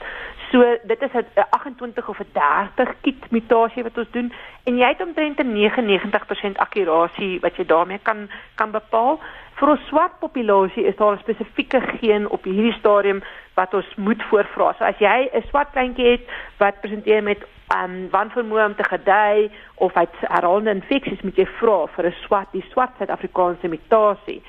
So 0.52 0.64
dit 0.84 1.02
is 1.02 1.14
'n 1.14 1.26
28 1.50 2.08
of 2.08 2.20
'n 2.20 2.32
30 2.34 2.96
kit 3.02 3.32
mutasie 3.32 3.84
wat 3.84 3.98
ons 3.98 4.12
doen 4.12 4.34
en 4.64 4.78
jy 4.78 4.88
het 4.88 5.02
omtrent 5.02 5.40
'n 5.40 5.54
99% 5.54 6.58
akkurasie 6.58 7.40
wat 7.40 7.56
jy 7.56 7.66
daarmee 7.66 8.00
kan 8.04 8.30
kan 8.56 8.72
bepaal. 8.72 9.20
Vir 9.54 9.70
ons 9.70 9.88
swart 9.88 10.20
populasie 10.20 10.84
is 10.84 10.96
daar 10.96 11.14
'n 11.14 11.20
spesifieke 11.20 11.82
geen 12.00 12.30
op 12.30 12.44
hierdie 12.44 12.80
stadium 12.80 13.22
wat 13.54 13.74
ons 13.74 13.96
moet 13.96 14.24
voorvra. 14.24 14.74
So 14.74 14.84
as 14.84 14.98
jy 15.00 15.30
'n 15.34 15.44
swart 15.48 15.72
kleintjie 15.72 16.12
het 16.12 16.22
wat 16.58 16.82
presenteer 16.82 17.24
met 17.24 17.46
um 17.74 18.10
wanvermoë 18.14 18.66
om 18.66 18.76
te 18.76 18.86
gedei 18.88 19.50
of 19.76 19.94
hy 19.94 20.06
herhaalde 20.22 20.74
infeksies 20.74 21.22
moet 21.22 21.38
jy 21.38 21.46
vra 21.60 21.86
vir 21.96 22.10
'n 22.10 22.16
swart 22.26 22.52
die 22.52 22.66
swart 22.72 22.98
Suid-Afrikaanse 22.98 23.68
mutasie. 23.68 24.42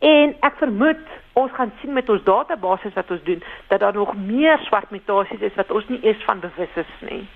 En 0.00 0.34
ek 0.44 0.58
vermoed 0.58 1.06
ons 1.32 1.52
gaan 1.52 1.72
sien 1.80 1.92
met 1.92 2.08
ons 2.08 2.24
database 2.24 2.90
wat 2.94 3.10
ons 3.10 3.24
doen 3.24 3.42
dat 3.68 3.80
daar 3.80 3.94
nog 3.94 4.16
meer 4.16 4.58
swart 4.68 4.90
mutasies 4.90 5.40
is 5.40 5.56
wat 5.56 5.70
ons 5.70 5.88
nie 5.88 6.00
eens 6.02 6.24
van 6.24 6.40
bewus 6.40 6.74
is 6.76 6.92
nie. 7.00 7.26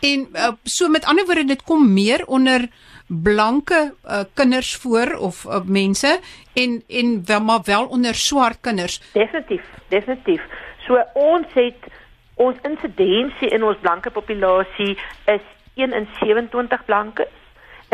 En 0.00 0.28
uh, 0.32 0.52
so 0.64 0.88
met 0.88 1.04
ander 1.04 1.24
woorde 1.24 1.44
dit 1.44 1.62
kom 1.62 1.92
meer 1.92 2.26
onder 2.26 2.68
blanke 3.06 3.94
uh, 4.04 4.24
kinders 4.34 4.76
voor 4.76 5.14
of 5.16 5.44
uh, 5.44 5.60
mense 5.64 6.20
en 6.54 6.82
en 6.88 7.22
wel 7.26 7.40
maar 7.40 7.62
wel 7.64 7.86
onder 7.86 8.14
swart 8.14 8.60
kinders. 8.60 9.00
Definitief, 9.12 9.64
definitief. 9.88 10.42
So 10.86 11.00
ons 11.14 11.46
het 11.52 11.88
ons 12.34 12.56
insidensie 12.66 13.50
in 13.54 13.62
ons 13.62 13.78
blanke 13.82 14.10
populasie 14.10 14.96
is 15.30 15.44
1 15.74 15.92
in 15.92 16.08
27 16.20 16.84
blankes 16.86 17.30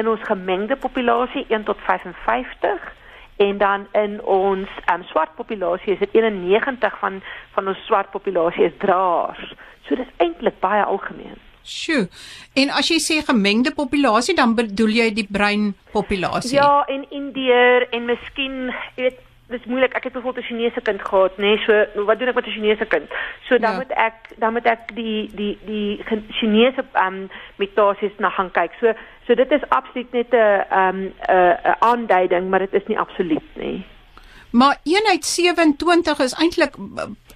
in 0.01 0.09
ons 0.09 0.23
gemengde 0.29 0.77
populasie 0.77 1.45
1 1.49 1.65
tot 1.69 1.81
55 1.87 2.89
en 3.41 3.59
dan 3.59 3.87
in 3.93 4.19
ons 4.25 4.69
um, 4.93 5.05
swart 5.09 5.35
populasie 5.37 5.93
is 5.93 5.99
dit 5.99 6.13
91 6.13 6.99
van 7.01 7.23
van 7.55 7.69
ons 7.69 7.85
swart 7.87 8.11
populasie 8.11 8.67
is 8.69 8.77
draers. 8.79 9.55
So 9.89 9.97
dis 9.97 10.13
eintlik 10.17 10.61
baie 10.61 10.85
algemeen. 10.85 11.39
Sjoe. 11.65 12.09
En 12.57 12.73
as 12.77 12.89
jy 12.93 12.99
sê 13.01 13.19
gemengde 13.25 13.73
populasie 13.77 14.37
dan 14.37 14.55
bedoel 14.59 14.93
jy 14.97 15.09
die 15.17 15.27
bruin 15.29 15.71
populasie? 15.93 16.57
Ja, 16.57 16.85
en 16.89 17.05
Indeer 17.13 17.89
en 17.97 18.09
miskien, 18.09 18.71
jy 18.97 19.09
weet, 19.09 19.21
dis 19.51 19.65
moeilik. 19.65 19.95
Ek 19.95 20.05
het 20.05 20.13
byvoorbeeld 20.13 20.45
'n 20.45 20.49
Chinese 20.49 20.81
kind 20.81 21.03
gehad, 21.03 21.37
nê, 21.37 21.43
nee, 21.43 21.59
so 21.67 22.05
wat 22.05 22.19
doen 22.19 22.29
ek 22.29 22.35
met 22.35 22.47
'n 22.47 22.57
Chinese 22.57 22.87
kind? 22.87 23.09
So 23.49 23.59
dan 23.59 23.71
ja. 23.71 23.77
moet 23.77 23.93
ek 23.93 24.15
dan 24.37 24.53
moet 24.53 24.67
ek 24.67 24.95
die 24.95 25.31
die 25.35 25.59
die 25.65 26.05
Chinese 26.31 26.85
um 27.07 27.31
mutasies 27.57 28.17
na 28.19 28.31
gaan 28.31 28.51
kyk. 28.51 28.73
So 28.81 28.93
so 29.27 29.35
dit 29.35 29.51
is 29.51 29.69
absoluut 29.69 30.13
net 30.13 30.33
'n 30.33 30.65
um 30.71 31.13
'n 31.29 31.77
aanduiding, 31.79 32.49
maar 32.49 32.59
dit 32.59 32.75
is 32.75 32.87
nie 32.87 32.99
absoluut 32.99 33.49
nie. 33.55 33.85
Maar 34.51 34.77
1 34.83 35.07
uit 35.09 35.25
27 35.25 36.19
is 36.19 36.35
eintlik 36.35 36.75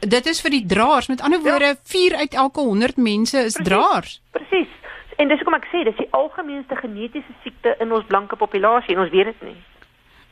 dit 0.00 0.26
is 0.26 0.40
vir 0.40 0.50
die 0.50 0.66
draers. 0.66 1.08
Met 1.08 1.20
ander 1.20 1.40
woorde, 1.40 1.64
ja. 1.64 1.74
4 1.84 2.14
uit 2.16 2.34
elke 2.34 2.60
100 2.60 2.96
mense 2.96 3.38
is 3.38 3.52
Precies. 3.52 3.68
draers. 3.72 4.20
Presies. 4.30 4.68
En 5.16 5.28
dis 5.28 5.36
hoekom 5.36 5.54
ek 5.54 5.68
sê 5.70 5.84
dis 5.84 5.96
die 5.96 6.10
algemeenste 6.10 6.76
genetiese 6.76 7.34
siekte 7.42 7.76
in 7.78 7.92
ons 7.92 8.06
blanke 8.06 8.36
populasie 8.36 8.94
en 8.94 9.00
ons 9.00 9.10
weet 9.10 9.24
dit 9.24 9.42
nie. 9.42 9.56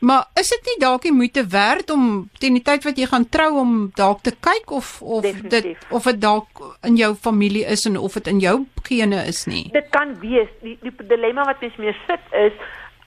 Maar 0.03 0.25
is 0.33 0.49
dit 0.49 0.65
nie 0.65 0.79
dalk 0.79 1.05
die 1.07 1.13
moeite 1.15 1.45
werd 1.47 1.91
om 1.91 2.29
teen 2.39 2.57
die 2.57 2.63
tyd 2.67 2.83
wat 2.83 2.97
jy 2.99 3.05
gaan 3.07 3.25
trou 3.31 3.51
om 3.61 3.75
dalk 3.95 4.19
te 4.27 4.33
kyk 4.35 4.71
of 4.75 5.01
of 5.01 5.21
Definitief. 5.23 5.79
dit 5.79 5.95
of 5.95 6.03
dit 6.03 6.19
dalk 6.21 6.63
in 6.83 6.97
jou 6.99 7.13
familie 7.15 7.63
is 7.75 7.85
en 7.87 7.95
of 7.97 8.17
dit 8.19 8.27
in 8.27 8.41
jou 8.43 8.55
gene 8.83 9.21
is 9.31 9.45
nie? 9.47 9.69
Dit 9.71 9.87
kan 9.95 10.11
wees. 10.19 10.49
Die, 10.61 10.75
die 10.81 10.91
dilemma 11.07 11.45
wat 11.47 11.63
mens 11.63 11.79
mee 11.79 11.95
sit 12.07 12.35
is 12.35 12.57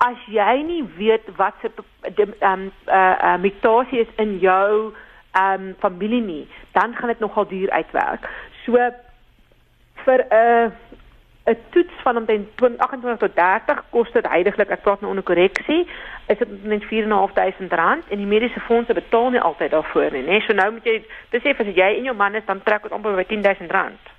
as 0.06 0.24
jy 0.32 0.54
nie 0.64 0.82
weet 0.96 1.28
wat 1.36 1.60
se 1.60 1.68
ehm 1.68 2.32
um, 2.40 2.64
uh, 2.88 2.96
uh, 2.96 3.36
mutasie 3.44 4.00
is 4.00 4.16
in 4.16 4.38
jou 4.40 4.94
ehm 5.36 5.68
um, 5.68 5.74
familie 5.84 6.22
nie, 6.22 6.48
dan 6.72 6.96
gaan 6.96 7.12
dit 7.12 7.20
nogal 7.20 7.48
duur 7.48 7.70
uitwerk. 7.70 8.24
So 8.64 8.80
vir 10.04 10.24
'n 10.24 10.32
uh, 10.32 10.70
'n 11.46 11.56
toets 11.70 11.94
van 12.02 12.16
omtrent 12.16 12.78
28 12.78 13.18
tot 13.18 13.34
30 13.34 13.84
kos 13.90 14.12
dit 14.12 14.26
heidaglik, 14.28 14.70
ek 14.70 14.82
praat 14.82 15.00
nou 15.00 15.10
onder 15.10 15.24
korreksie, 15.24 15.86
is 16.26 16.38
dit 16.38 16.64
net 16.64 16.82
4.500 16.82 17.68
rand 17.68 18.04
en 18.08 18.18
die 18.18 18.26
mediese 18.26 18.60
fondse 18.60 18.94
betaal 18.94 19.30
nie 19.30 19.40
altyd 19.40 19.70
daarvoor 19.70 20.10
nie, 20.12 20.22
né? 20.22 20.40
So 20.40 20.52
nou 20.52 20.72
moet 20.72 20.84
jy 20.84 20.96
besef 21.30 21.60
as 21.60 21.70
jy 21.74 21.90
en 21.98 22.10
jou 22.10 22.16
man 22.16 22.34
is 22.34 22.44
dan 22.46 22.62
trek 22.62 22.82
dit 22.82 22.92
amper 22.92 23.14
by 23.14 23.24
10000 23.24 23.70
rand. 23.70 24.12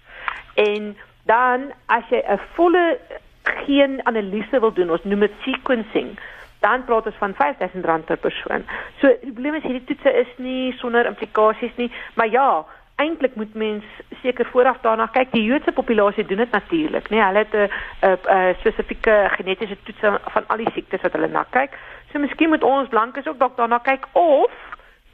En 0.56 0.96
dan 1.28 1.72
as 1.86 2.08
jy 2.10 2.24
'n 2.24 2.40
volle 2.56 2.98
geen 3.44 4.00
analise 4.04 4.60
wil 4.60 4.74
doen, 4.74 4.92
ons 4.92 5.04
noem 5.04 5.20
dit 5.20 5.34
sequencing, 5.44 6.18
dan 6.60 6.86
praat 6.86 7.06
ons 7.06 7.20
van 7.20 7.34
5000 7.34 7.86
rand 7.86 8.06
per 8.06 8.18
persoon. 8.18 8.66
So 9.00 9.08
die 9.08 9.32
probleem 9.32 9.60
is 9.60 9.64
hierdie 9.64 9.84
toetse 9.84 10.14
is 10.14 10.32
nie 10.38 10.74
sonder 10.80 11.06
implikasies 11.06 11.76
nie, 11.76 11.92
maar 12.14 12.30
ja, 12.30 12.66
eintlik 12.98 13.36
moet 13.36 13.54
mens 13.54 13.84
seker 14.22 14.46
vooraf 14.52 14.78
daarna 14.82 15.06
kyk. 15.06 15.32
Die 15.32 15.44
Joodse 15.44 15.72
populasie 15.72 16.26
doen 16.26 16.38
dit 16.38 16.52
natuurlik, 16.52 17.10
nee, 17.10 17.22
hulle 17.22 17.46
het 17.46 17.54
'n 17.54 17.70
'n 18.02 18.56
spesifieke 18.60 19.28
genetiese 19.38 19.78
toets 19.84 20.22
van 20.34 20.48
al 20.48 20.58
die 20.58 20.72
siektes 20.74 21.02
wat 21.02 21.14
hulle 21.14 21.28
na 21.28 21.46
kyk. 21.50 21.78
So 22.12 22.20
miskien 22.20 22.50
moet 22.50 22.64
ons 22.64 22.90
blankes 22.90 23.28
ook 23.28 23.40
dalk 23.40 23.58
daarna 23.58 23.78
kyk 23.78 24.08
of 24.12 24.52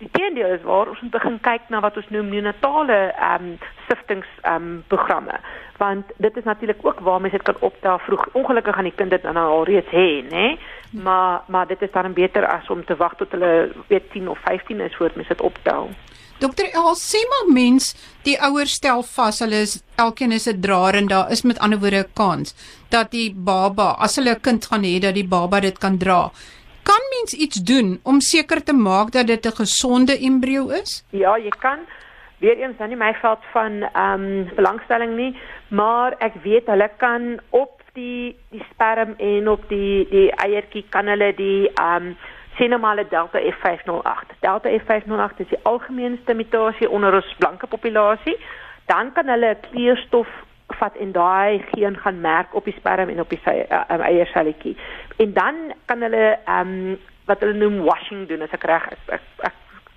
die 0.03 0.11
teendeel 0.11 0.55
is 0.57 0.65
waar 0.67 0.91
ons 0.91 1.01
moet 1.01 1.15
begin 1.15 1.39
kyk 1.49 1.69
na 1.73 1.79
wat 1.85 1.97
ons 1.99 2.09
noem 2.15 2.31
neonatale 2.33 2.99
ehm 3.11 3.53
um, 3.53 3.59
siftings 3.87 4.29
ehm 4.43 4.55
um, 4.55 4.83
programme 4.91 5.39
want 5.83 6.11
dit 6.17 6.37
is 6.37 6.43
natuurlik 6.43 6.85
ook 6.87 6.99
waar 6.99 7.21
mense 7.21 7.37
dit 7.37 7.45
kan 7.45 7.59
optel 7.59 7.99
vroeg. 7.99 8.27
Ongelukkig 8.31 8.75
gaan 8.75 8.89
die 8.89 8.95
kind 8.95 9.09
dit 9.09 9.21
dan 9.21 9.37
al 9.37 9.63
reeds 9.63 9.91
hê, 9.91 10.07
nê? 10.29 10.47
Maar 10.91 11.41
maar 11.47 11.67
dit 11.67 11.81
is 11.81 11.91
dan 11.91 12.13
beter 12.13 12.47
as 12.47 12.69
om 12.69 12.85
te 12.85 12.95
wag 12.95 13.15
tot 13.15 13.31
hulle 13.31 13.71
weet 13.87 14.11
10 14.11 14.29
of 14.29 14.39
15 14.45 14.79
is 14.79 14.95
voordat 14.95 15.15
mense 15.15 15.33
dit 15.35 15.41
optel. 15.41 15.89
Dokter 16.39 16.69
El 16.73 16.95
sê 16.99 17.21
maar 17.31 17.53
mens 17.53 17.93
die 18.27 18.37
ouers 18.41 18.77
stel 18.79 19.03
vas 19.15 19.39
hulle 19.39 19.59
is 19.65 19.75
elkeen 19.95 20.31
is 20.31 20.47
'n 20.49 20.61
draer 20.61 20.95
en 20.95 21.07
daar 21.07 21.31
is 21.31 21.41
met 21.41 21.59
ander 21.59 21.79
woorde 21.79 22.03
'n 22.03 22.13
kans 22.13 22.55
dat 22.89 23.11
die 23.11 23.33
baba 23.35 23.95
as 24.05 24.15
hulle 24.15 24.35
'n 24.35 24.41
kind 24.41 24.65
gaan 24.65 24.83
hê 24.83 24.99
dat 24.99 25.13
die 25.13 25.27
baba 25.27 25.59
dit 25.59 25.77
kan 25.77 25.97
dra. 25.97 26.31
Kan 26.83 27.03
mens 27.15 27.33
iets 27.33 27.63
doen 27.63 27.99
om 28.03 28.19
seker 28.19 28.63
te 28.63 28.73
maak 28.73 29.11
dat 29.11 29.27
dit 29.27 29.45
'n 29.45 29.55
gesonde 29.55 30.17
embrio 30.17 30.67
is? 30.69 31.05
Ja, 31.09 31.37
jy 31.37 31.53
kan. 31.59 31.79
Weer 32.37 32.57
eens 32.57 32.77
dan 32.77 32.87
nie 32.87 32.97
my 32.97 33.13
veld 33.13 33.43
van 33.51 33.71
ehm 33.81 34.23
um, 34.23 34.49
belangstelling 34.55 35.15
nie, 35.15 35.37
maar 35.67 36.15
ek 36.17 36.33
weet 36.43 36.65
hulle 36.65 36.89
kan 36.97 37.39
op 37.49 37.81
die 37.93 38.35
die 38.49 38.65
sperm 38.71 39.13
en 39.17 39.49
op 39.49 39.69
die 39.69 40.07
die 40.09 40.31
eiertjie 40.31 40.85
kan 40.89 41.07
hulle 41.07 41.33
die 41.35 41.71
ehm 41.73 42.07
um, 42.07 42.17
sien 42.57 42.69
normale 42.69 43.05
delta 43.09 43.39
F508. 43.39 44.27
Delta 44.39 44.69
F508 44.69 45.37
is 45.37 45.47
die 45.47 45.63
algemeenste 45.63 46.33
mutasie 46.33 46.89
onder 46.89 47.13
ons 47.13 47.35
blanke 47.37 47.67
populasie. 47.67 48.37
Dan 48.85 49.13
kan 49.13 49.27
hulle 49.27 49.57
kleurstof 49.69 50.27
vat 50.67 50.95
en 50.95 51.11
daai 51.11 51.63
geen 51.71 51.97
gaan 51.97 52.21
merk 52.21 52.55
op 52.55 52.65
die 52.65 52.75
sperm 52.77 53.09
en 53.09 53.19
op 53.19 53.29
die 53.29 53.39
uh, 53.45 53.83
eierselletjie. 53.99 54.77
En 55.17 55.33
dan 55.33 55.55
kan 55.85 56.01
hulle 56.01 56.37
ehm 56.45 56.67
um, 56.67 56.99
wat 57.25 57.39
hulle 57.39 57.53
noem 57.55 57.83
washing 57.87 58.27
doen 58.27 58.41
as 58.41 58.51
ek 58.51 58.65
reg 58.67 58.87
ek, 58.91 59.03
ek, 59.15 59.27
ek 59.47 59.53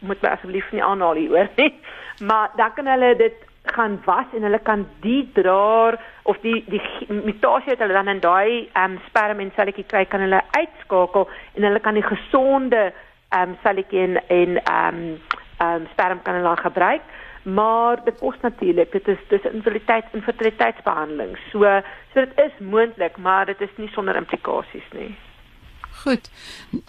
moet 0.07 0.21
my 0.23 0.29
asseblief 0.31 0.69
nie 0.73 0.83
aanhaal 0.85 1.19
hier 1.19 1.33
hoor 1.35 1.49
nie. 1.57 1.73
Maar 2.29 2.51
dan 2.57 2.73
kan 2.75 2.87
hulle 2.87 3.17
dit 3.17 3.35
gaan 3.67 3.99
was 4.05 4.27
en 4.35 4.43
hulle 4.43 4.59
kan 4.59 4.87
die 5.01 5.31
draer 5.35 5.99
of 6.23 6.39
die 6.41 6.65
die 6.71 6.83
mutasie 7.09 7.73
wat 7.73 7.83
hulle 7.83 7.99
dan 7.99 8.09
in 8.09 8.21
daai 8.21 8.69
ehm 8.73 8.93
um, 8.93 9.01
sperm 9.09 9.41
en 9.41 9.53
selletjie 9.57 9.87
kry 9.91 10.05
kan 10.05 10.21
hulle 10.21 10.43
uitskakel 10.51 11.29
en 11.55 11.69
hulle 11.69 11.81
kan 11.81 11.99
die 11.99 12.07
gesonde 12.07 12.93
ehm 13.29 13.51
um, 13.51 13.57
selletjie 13.63 14.03
en 14.07 14.17
en 14.27 14.57
ehm 14.63 15.03
um, 15.03 15.19
ehm 15.59 15.83
um, 15.83 15.89
sperm 15.93 16.23
kan 16.23 16.39
hulle 16.41 16.57
gebruik 16.57 17.03
maar 17.47 18.05
dit 18.05 18.19
kos 18.19 18.39
natuurlik 18.43 18.93
dit 18.93 19.09
is 19.09 19.19
dis 19.31 19.49
infertiliteit 19.53 20.15
infertiliteitsbehandeling 20.19 21.37
so 21.51 21.81
so 22.13 22.25
dit 22.25 22.39
is 22.47 22.63
moontlik 22.75 23.17
maar 23.17 23.47
dit 23.47 23.61
is 23.61 23.75
nie 23.77 23.91
sonder 23.95 24.17
implikasies 24.17 24.89
nie 24.93 25.13
goed 26.03 26.31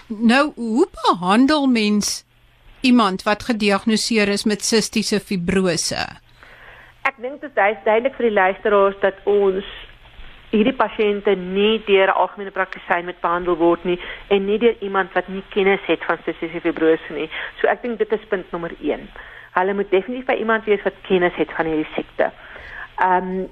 nou 0.08 0.52
hoe 0.56 0.88
behandel 1.04 1.68
mens 1.68 2.24
iemand 2.82 3.24
wat 3.24 3.44
gediagnoseer 3.50 4.28
is 4.38 4.46
met 4.46 4.66
sistiese 4.66 5.20
fibrose 5.20 6.06
ek 7.08 7.22
dink 7.22 7.42
dit 7.42 7.62
is 7.68 7.84
duidelik 7.86 8.18
vir 8.18 8.30
die 8.30 8.40
luisteraars 8.40 8.98
dat 9.06 9.22
ons 9.26 9.76
hierdie 10.52 10.76
pasiënte 10.80 11.36
nie 11.36 11.80
deur 11.88 12.08
'n 12.08 12.20
algemene 12.24 12.52
praktisyn 12.52 13.06
met 13.06 13.22
behandel 13.22 13.58
word 13.58 13.84
nie 13.86 14.00
en 14.30 14.46
nie 14.46 14.58
deur 14.58 14.76
iemand 14.80 15.14
wat 15.14 15.28
nie 15.28 15.44
kennis 15.50 15.84
het 15.88 16.04
van 16.08 16.18
cystic 16.26 16.62
fibrose 16.62 17.14
nie. 17.14 17.30
So 17.60 17.68
ek 17.68 17.82
dink 17.82 17.98
dit 18.00 18.12
is 18.12 18.30
punt 18.30 18.52
nommer 18.52 18.72
1. 18.82 19.10
Hulle 19.58 19.74
moet 19.74 19.90
definitief 19.92 20.26
by 20.26 20.38
iemand 20.42 20.66
wees 20.70 20.84
wat 20.86 21.00
kennis 21.08 21.36
het 21.36 21.54
van 21.56 21.66
hierdie 21.66 21.94
siekte. 21.96 22.32
Ehm 22.98 23.32
um, 23.38 23.48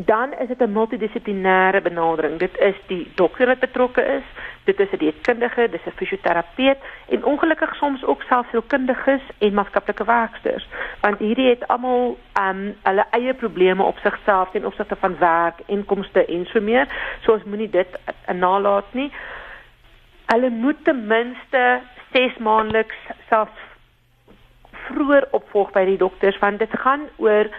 dan 0.00 0.32
is 0.38 0.48
dit 0.48 0.60
'n 0.60 0.72
multidissiplinêre 0.72 1.80
benadering. 1.82 2.38
Dit 2.38 2.58
is 2.58 2.74
die 2.86 3.10
dokter 3.14 3.46
wat 3.46 3.58
betrokke 3.58 4.02
is, 4.02 4.22
dit 4.64 4.80
is 4.80 4.90
'n 4.90 4.96
dietkundige, 4.96 5.68
dis 5.70 5.86
'n 5.86 5.96
fisioterapeut 5.96 6.78
en 7.08 7.24
ongelukkig 7.24 7.74
soms 7.74 8.04
ook 8.04 8.22
selfs 8.22 8.48
sielkundiges 8.50 9.22
en 9.38 9.54
maatskaplike 9.54 10.04
werkers, 10.04 10.68
want 11.00 11.18
hierdie 11.18 11.48
het 11.48 11.68
almal 11.68 12.18
um 12.40 12.74
hulle 12.82 13.04
eie 13.10 13.34
probleme 13.34 13.82
op 13.82 13.98
sigself 13.98 14.50
ten 14.50 14.66
opsigte 14.66 14.96
van 14.96 15.18
werk, 15.18 15.58
inkomste 15.66 16.24
en 16.24 16.46
so 16.46 16.60
meer. 16.60 16.86
So 17.20 17.32
ons 17.32 17.44
moenie 17.44 17.70
dit 17.70 17.98
nalat 18.32 18.92
nie. 18.92 19.12
Hulle 20.26 20.50
moet 20.50 20.84
ten 20.84 21.06
minste 21.06 21.80
6 22.12 22.36
maandeliks 22.36 22.96
selfs 23.28 23.67
vroeër 24.88 25.28
opvolg 25.36 25.72
by 25.76 25.84
die 25.88 26.00
dokters 26.00 26.38
want 26.42 26.58
dit 26.58 26.78
gaan 26.82 27.06
oor 27.16 27.50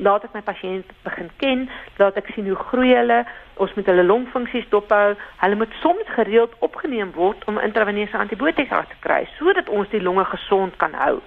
laat 0.00 0.24
ek 0.24 0.34
my 0.36 0.40
pasiënt 0.44 0.88
begin 1.04 1.28
ken, 1.42 1.64
laat 2.00 2.16
ek 2.16 2.30
sien 2.34 2.46
hoe 2.48 2.56
groei 2.70 2.94
hulle, 2.96 3.22
ons 3.60 3.74
moet 3.76 3.88
hulle 3.90 4.06
longfunksies 4.06 4.68
dophou. 4.72 5.12
Hulle 5.42 5.58
moet 5.60 5.74
soms 5.82 6.08
gereeld 6.16 6.54
opgeneem 6.64 7.12
word 7.16 7.44
om 7.50 7.60
intraveneuse 7.60 8.16
antibiotika 8.16 8.84
te 8.88 8.96
kry 9.04 9.26
sodat 9.36 9.68
ons 9.68 9.90
die 9.92 10.02
longe 10.02 10.24
gesond 10.32 10.76
kan 10.80 10.96
hou. 10.96 11.18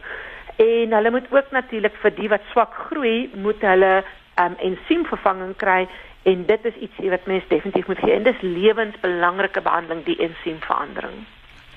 En 0.62 0.98
hulle 0.98 1.12
moet 1.12 1.30
ook 1.32 1.52
natuurlik 1.52 1.96
vir 2.02 2.16
die 2.18 2.32
wat 2.32 2.52
swak 2.54 2.74
groei, 2.88 3.30
moet 3.36 3.62
hulle 3.62 3.94
um, 4.42 4.56
ensiemvervanging 4.72 5.56
kry 5.62 5.86
en 6.26 6.46
dit 6.50 6.66
is 6.66 6.78
iets 6.88 7.02
wat 7.14 7.28
mens 7.30 7.48
definitief 7.52 7.88
moet 7.88 8.02
gee 8.02 8.16
en 8.16 8.26
dis 8.26 8.42
lewensbelangrike 8.42 9.62
behandeling 9.62 10.06
die 10.08 10.18
ensiemverandering. 10.26 11.26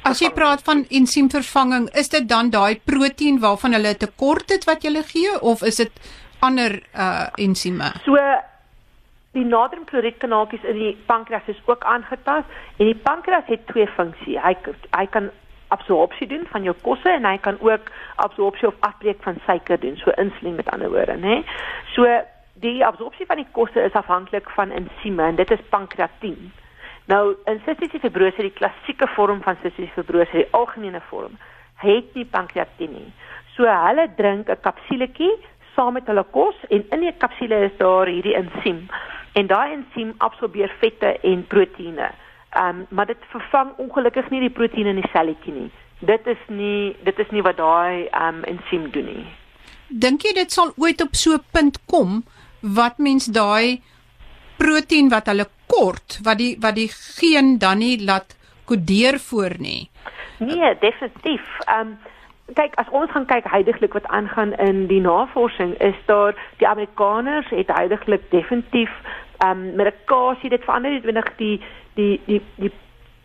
As 0.03 0.21
jy 0.23 0.31
praat 0.35 0.63
van 0.65 0.85
ensiemvervanging, 0.89 1.89
is 1.95 2.09
dit 2.09 2.29
dan 2.29 2.51
daai 2.51 2.81
proteïen 2.85 3.41
waarvan 3.41 3.73
hulle 3.77 3.97
tekort 3.97 4.51
het 4.51 4.65
wat 4.65 4.83
jy 4.83 5.03
gee 5.03 5.41
of 5.41 5.63
is 5.63 5.77
dit 5.77 5.93
ander 6.41 6.83
uh 6.95 7.27
ensieme. 7.35 7.93
So 8.05 8.17
die 9.33 9.45
natriumkloriedkanaaltjies 9.45 10.65
in 10.65 10.79
die 10.79 10.95
pankreas 11.07 11.47
is 11.47 11.61
ook 11.67 11.85
aangetast 11.85 12.49
en 12.79 12.87
die 12.87 12.97
pankreas 12.97 13.47
het 13.47 13.67
twee 13.67 13.87
funksies. 13.87 14.41
Hy 14.43 14.55
hy 14.97 15.07
kan 15.07 15.31
absorpsie 15.69 16.27
doen 16.27 16.47
van 16.49 16.65
jou 16.65 16.75
kosse 16.83 17.11
en 17.13 17.27
hy 17.29 17.37
kan 17.45 17.59
ook 17.61 17.91
absorpsie 18.17 18.69
of 18.69 18.75
afbreek 18.81 19.21
van 19.23 19.37
suiker 19.47 19.81
doen, 19.81 19.97
so 19.97 20.15
insulien 20.17 20.57
met 20.57 20.71
ander 20.73 20.91
woorde, 20.91 21.19
nê. 21.21 21.43
So 21.95 22.07
die 22.63 22.85
absorpsie 22.87 23.27
van 23.27 23.43
die 23.43 23.51
kosse 23.53 23.85
is 23.85 23.99
afhanklik 23.99 24.49
van 24.57 24.73
ensieme 24.75 25.29
en 25.29 25.37
dit 25.37 25.51
is 25.51 25.69
pankreatien. 25.71 26.53
Nou 27.09 27.35
in 27.49 27.61
sistiese 27.65 28.01
fibrose, 28.03 28.45
die 28.45 28.55
klassieke 28.55 29.09
vorm 29.17 29.41
van 29.43 29.57
sistiese 29.63 29.93
fibrose, 29.97 30.33
die 30.33 30.51
algemene 30.57 31.01
vorm, 31.09 31.39
het 31.83 32.15
nie 32.15 32.27
pankreatien 32.29 32.93
nie. 32.93 33.09
So 33.57 33.65
hulle 33.65 34.09
drink 34.17 34.49
'n 34.49 34.61
kapsuletjie 34.61 35.33
saam 35.75 35.93
met 35.95 36.07
hulle 36.07 36.25
kos 36.31 36.57
en 36.69 36.85
in 36.91 37.01
die 37.01 37.13
kapsule 37.19 37.65
is 37.65 37.77
daar 37.79 38.07
hierdie 38.07 38.37
ensiem 38.37 38.89
en 39.33 39.47
daai 39.47 39.73
ensiem 39.73 40.15
absorbeer 40.19 40.73
vette 40.81 41.17
en 41.23 41.47
proteïene. 41.47 42.11
Ehm 42.53 42.69
um, 42.69 42.87
maar 42.91 43.07
dit 43.07 43.23
vervang 43.31 43.71
ongelukkig 43.77 44.31
nie 44.31 44.41
die 44.41 44.57
proteïene 44.59 44.91
in 44.91 45.03
die 45.03 45.13
selletjie 45.13 45.53
nie. 45.53 45.71
dit 45.99 46.27
is 46.27 46.43
nie 46.47 46.97
dit 47.03 47.19
is 47.19 47.31
nie 47.31 47.43
wat 47.43 47.59
daai 47.59 48.07
um 48.15 48.43
ensiem 48.47 48.91
doen 48.95 49.09
nie. 49.11 49.27
Dink 49.89 50.23
jy 50.23 50.35
dit 50.37 50.53
sal 50.53 50.73
ooit 50.77 51.01
op 51.03 51.15
so 51.17 51.35
'n 51.35 51.45
punt 51.53 51.79
kom 51.87 52.25
wat 52.61 52.99
mens 52.99 53.27
daai 53.27 53.83
proteïen 54.59 55.09
wat 55.13 55.31
hulle 55.31 55.47
kort, 55.71 56.19
wat 56.27 56.39
die 56.39 56.57
wat 56.61 56.75
die 56.75 56.89
geen 56.91 57.59
dan 57.59 57.79
nie 57.79 57.97
laat 58.05 58.37
kodeer 58.69 59.19
voor 59.19 59.57
nie? 59.59 59.89
Nee, 60.39 60.75
definitief. 60.81 61.45
Um 61.79 61.97
kyk 62.57 62.79
as 62.81 62.89
ons 62.97 63.11
gaan 63.13 63.27
kyk 63.29 63.45
heidaglik 63.53 63.93
wat 63.93 64.07
aangaan 64.09 64.55
in 64.57 64.87
die 64.89 65.01
navorsing 65.05 65.75
is 65.85 65.97
daar 66.07 66.33
die 66.57 66.69
Amerikaners 66.69 67.51
het 67.53 67.69
heidaglik 67.69 68.25
definitief 68.33 68.93
um 69.45 69.75
medikasie 69.77 70.49
dit 70.51 70.65
verander 70.65 70.97
dit 70.97 71.05
wenig 71.05 71.29
die 71.37 71.59
die 72.01 72.15
die 72.25 72.41
die 72.57 72.73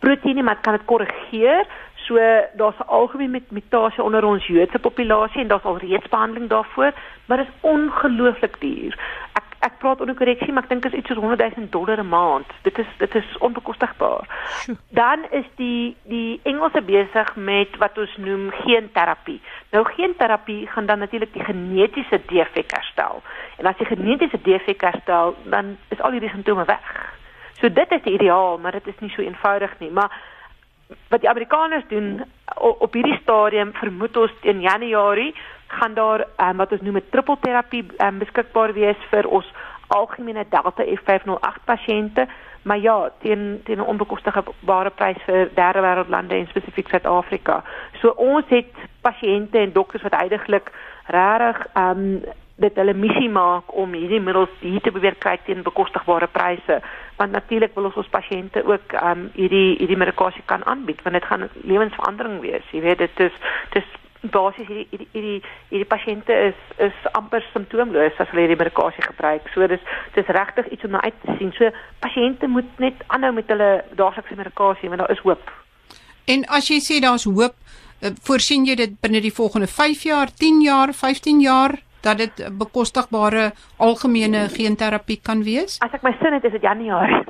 proteïene 0.04 0.44
maar 0.44 0.60
kan 0.60 0.76
dit 0.76 0.86
korrigeer 0.92 1.64
So 2.08 2.16
daar's 2.54 2.80
'n 2.80 2.88
algemene 2.88 3.42
mutasie 3.50 4.04
onder 4.04 4.24
ons 4.26 4.48
Joodse 4.48 4.80
populasie 4.80 5.42
en 5.42 5.48
daar's 5.48 5.64
al 5.64 5.78
reeds 5.78 6.10
behandeling 6.10 6.50
daarvoor, 6.50 6.92
maar 7.26 7.38
dit 7.38 7.48
is 7.48 7.54
ongelooflik 7.62 8.56
duur. 8.60 9.00
Ek 9.64 9.78
praat 9.80 10.02
onder 10.04 10.16
korreksie, 10.16 10.52
maar 10.52 10.66
ek 10.66 10.70
dink 10.74 10.84
dit 10.84 10.94
is 10.94 11.00
iets 11.00 11.12
soos 11.14 11.22
100 11.24 11.56
000 11.56 11.70
dollar 11.72 12.02
'n 12.04 12.10
maand. 12.10 12.50
Dit 12.68 12.78
is 12.84 12.90
dit 12.98 13.16
is 13.16 13.38
onbekostigbaar. 13.40 14.28
Dan 14.90 15.26
is 15.32 15.48
die 15.56 15.96
die 16.04 16.40
Engelse 16.44 16.82
besig 16.82 17.36
met 17.36 17.78
wat 17.78 17.98
ons 17.98 18.18
noem 18.18 18.52
geenterapie. 18.52 19.42
Nou 19.72 19.86
geenterapie 19.86 20.68
gaan 20.68 20.86
dan 20.86 21.00
natuurlik 21.00 21.34
die 21.34 21.44
genetiese 21.44 22.22
defek 22.28 22.72
herstel. 22.72 23.22
En 23.58 23.66
as 23.66 23.78
jy 23.78 23.86
genetiese 23.86 24.42
defek 24.42 24.82
herstel, 24.82 25.36
dan 25.44 25.78
is 25.90 26.02
al 26.02 26.12
die 26.12 26.30
simptome 26.30 26.66
weg. 26.66 27.16
So 27.62 27.70
dit 27.70 27.92
is 27.92 28.02
die 28.04 28.14
ideaal, 28.14 28.58
maar 28.58 28.72
dit 28.72 28.88
is 28.88 29.00
nie 29.00 29.10
so 29.10 29.22
eenvoudig 29.22 29.80
nie, 29.80 29.92
maar 29.92 30.12
wat 31.10 31.22
die 31.22 31.30
Amerikaners 31.30 31.86
doen 31.88 32.24
op 32.56 32.94
hierdie 32.94 33.20
stadium 33.22 33.74
vermoed 33.74 34.18
ons 34.18 34.32
in 34.42 34.62
Januarie 34.62 35.36
gaan 35.68 35.94
daar 35.94 36.26
um, 36.38 36.58
wat 36.58 36.72
ons 36.72 36.82
noem 36.82 36.98
'n 36.98 37.10
trippelterapie 37.10 37.86
um, 37.98 38.18
beskikbaar 38.18 38.74
wees 38.74 38.98
vir 39.10 39.28
ons 39.28 39.54
algemene 39.88 40.46
Delta 40.50 40.84
F508 40.84 41.64
pasiënte 41.66 42.28
maar 42.64 42.80
ja 42.80 43.12
teen 43.20 43.62
teen 43.64 43.78
'n 43.78 43.90
onbekostigbare 43.94 44.90
prys 44.90 45.22
vir 45.26 45.50
derde 45.54 45.82
wêreld 45.82 46.10
lande 46.10 46.36
en 46.36 46.48
spesifiek 46.48 46.88
Suid-Afrika. 46.88 47.64
So 48.02 48.10
ons 48.10 48.46
het 48.48 48.74
pasiënte 49.02 49.58
en 49.58 49.72
dokters 49.72 50.04
wat 50.04 50.16
heidaglik 50.16 50.72
regtig 51.06 51.68
um, 51.78 52.24
dit 52.56 52.76
hulle 52.78 52.94
missie 52.94 53.30
maak 53.30 53.74
om 53.74 53.96
hierdie 53.98 54.22
middels 54.22 54.52
hier 54.62 54.82
te 54.82 54.92
beweeg 54.94 55.18
kry 55.24 55.38
teen 55.46 55.64
bekostigbare 55.66 56.28
pryse. 56.28 56.80
Want 57.18 57.32
natuurlik 57.32 57.74
wil 57.76 57.90
ons 57.90 57.98
ons 58.02 58.14
pasiënte 58.14 58.66
ook 58.66 58.94
um 59.02 59.28
hierdie 59.38 59.76
hierdie 59.80 59.98
medikasie 59.98 60.46
kan 60.46 60.66
aanbied 60.70 61.02
want 61.06 61.18
dit 61.18 61.30
gaan 61.32 61.50
lewensverandering 61.64 62.40
wees 62.46 62.66
jy 62.74 62.82
weet 62.86 63.02
dit 63.06 63.20
is 63.28 63.36
dis 63.74 63.92
basies 64.32 64.68
hierdie 64.68 64.88
hierdie 64.92 65.08
hierdie 65.12 65.40
hierdie 65.72 65.90
pasiënte 65.90 66.36
is 66.50 66.60
is 66.88 67.08
amper 67.20 67.44
simptoomloos 67.52 68.20
as 68.20 68.30
hulle 68.32 68.46
hierdie 68.46 68.60
medikasie 68.60 69.04
gebruik. 69.04 69.50
So 69.54 69.68
dis 69.68 69.84
dis 70.16 70.32
regtig 70.38 70.70
iets 70.72 70.86
om 70.88 70.96
na 70.96 71.02
uit 71.04 71.18
te 71.26 71.36
sien. 71.38 71.52
So 71.58 71.72
pasiënte 72.06 72.48
moet 72.48 72.80
net 72.80 73.04
aanhou 73.08 73.34
met 73.36 73.50
hulle 73.52 73.72
daaglikse 74.00 74.40
medikasie 74.40 74.90
want 74.90 75.04
daar 75.04 75.12
is 75.12 75.24
hoop. 75.26 75.44
En 76.32 76.46
as 76.48 76.70
jy 76.72 76.80
sê 76.80 77.02
daar's 77.04 77.28
hoop 77.28 77.56
eh, 78.00 78.14
voorsien 78.24 78.66
jy 78.66 78.78
dit 78.80 78.96
binne 79.02 79.22
die 79.22 79.34
volgende 79.34 79.68
5 79.68 80.06
jaar 80.08 80.32
10 80.32 80.62
jaar 80.64 80.94
15 80.94 81.42
jaar 81.44 81.76
dat 82.04 82.18
dit 82.18 82.44
bekostigbare 82.60 83.52
algemene 83.78 84.46
geenterapie 84.54 85.20
kan 85.24 85.44
wees? 85.44 85.80
As 85.86 85.96
ek 85.96 86.04
my 86.06 86.14
sin 86.20 86.36
het, 86.36 86.46
is 86.48 86.56
dit 86.58 86.62
Januarie. 86.62 87.24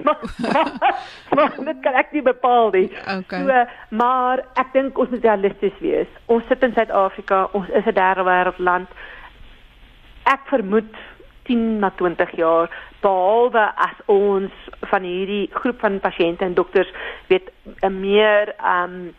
maar 1.36 1.56
dit 1.58 1.82
kan 1.86 1.98
ek 2.02 2.14
nie 2.16 2.26
bepaal 2.26 2.72
nie. 2.76 2.90
Okay. 3.18 3.42
So, 3.46 3.64
maar 4.02 4.44
ek 4.60 4.74
dink 4.74 4.98
ons 4.98 5.14
moet 5.14 5.26
realisties 5.26 5.80
wees. 5.84 6.10
Ons 6.34 6.48
sit 6.50 6.64
in 6.66 6.76
Suid-Afrika, 6.78 7.48
ons 7.54 7.70
is 7.70 7.86
'n 7.86 7.98
derde 7.98 8.26
wêreld 8.28 8.60
land. 8.60 8.90
Ek 10.26 10.48
vermoed 10.50 10.94
10 11.44 11.80
na 11.80 11.92
20 12.00 12.32
jaar 12.40 12.72
behalwe 13.04 13.66
as 13.76 13.98
ons 14.06 14.52
van 14.92 15.04
hierdie 15.04 15.50
groep 15.52 15.82
van 15.84 16.00
pasiënte 16.00 16.46
en 16.46 16.56
dokters 16.56 16.92
weet 17.28 17.52
'n 17.82 18.00
meer 18.00 18.56
ehm 18.58 18.84
um, 18.84 19.14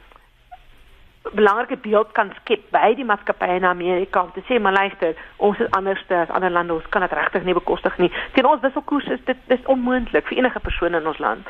belangrike 1.33 1.77
beeld 1.81 2.13
kan 2.13 2.33
skep 2.41 2.67
by 2.75 2.93
die 2.99 3.05
maatskappye 3.09 3.57
in 3.57 3.65
Amerika 3.65 4.23
om 4.23 4.33
te 4.35 4.43
sê 4.49 4.59
maar 4.61 4.77
luister, 4.77 5.17
ons 5.37 5.59
is 5.59 5.71
anders 5.77 6.03
as 6.13 6.33
ander 6.37 6.53
lande, 6.53 6.75
ons 6.75 6.89
kan 6.93 7.05
dit 7.05 7.13
regtig 7.17 7.45
nie 7.45 7.57
bekostig 7.57 7.97
nie. 7.99 8.11
Teen 8.35 8.49
ons 8.49 8.63
wisselkoers 8.63 9.09
is 9.17 9.23
dit 9.25 9.47
dis 9.49 9.71
onmoontlik 9.73 10.29
vir 10.29 10.43
enige 10.43 10.61
persoon 10.61 10.99
in 10.99 11.07
ons 11.09 11.21
land. 11.25 11.49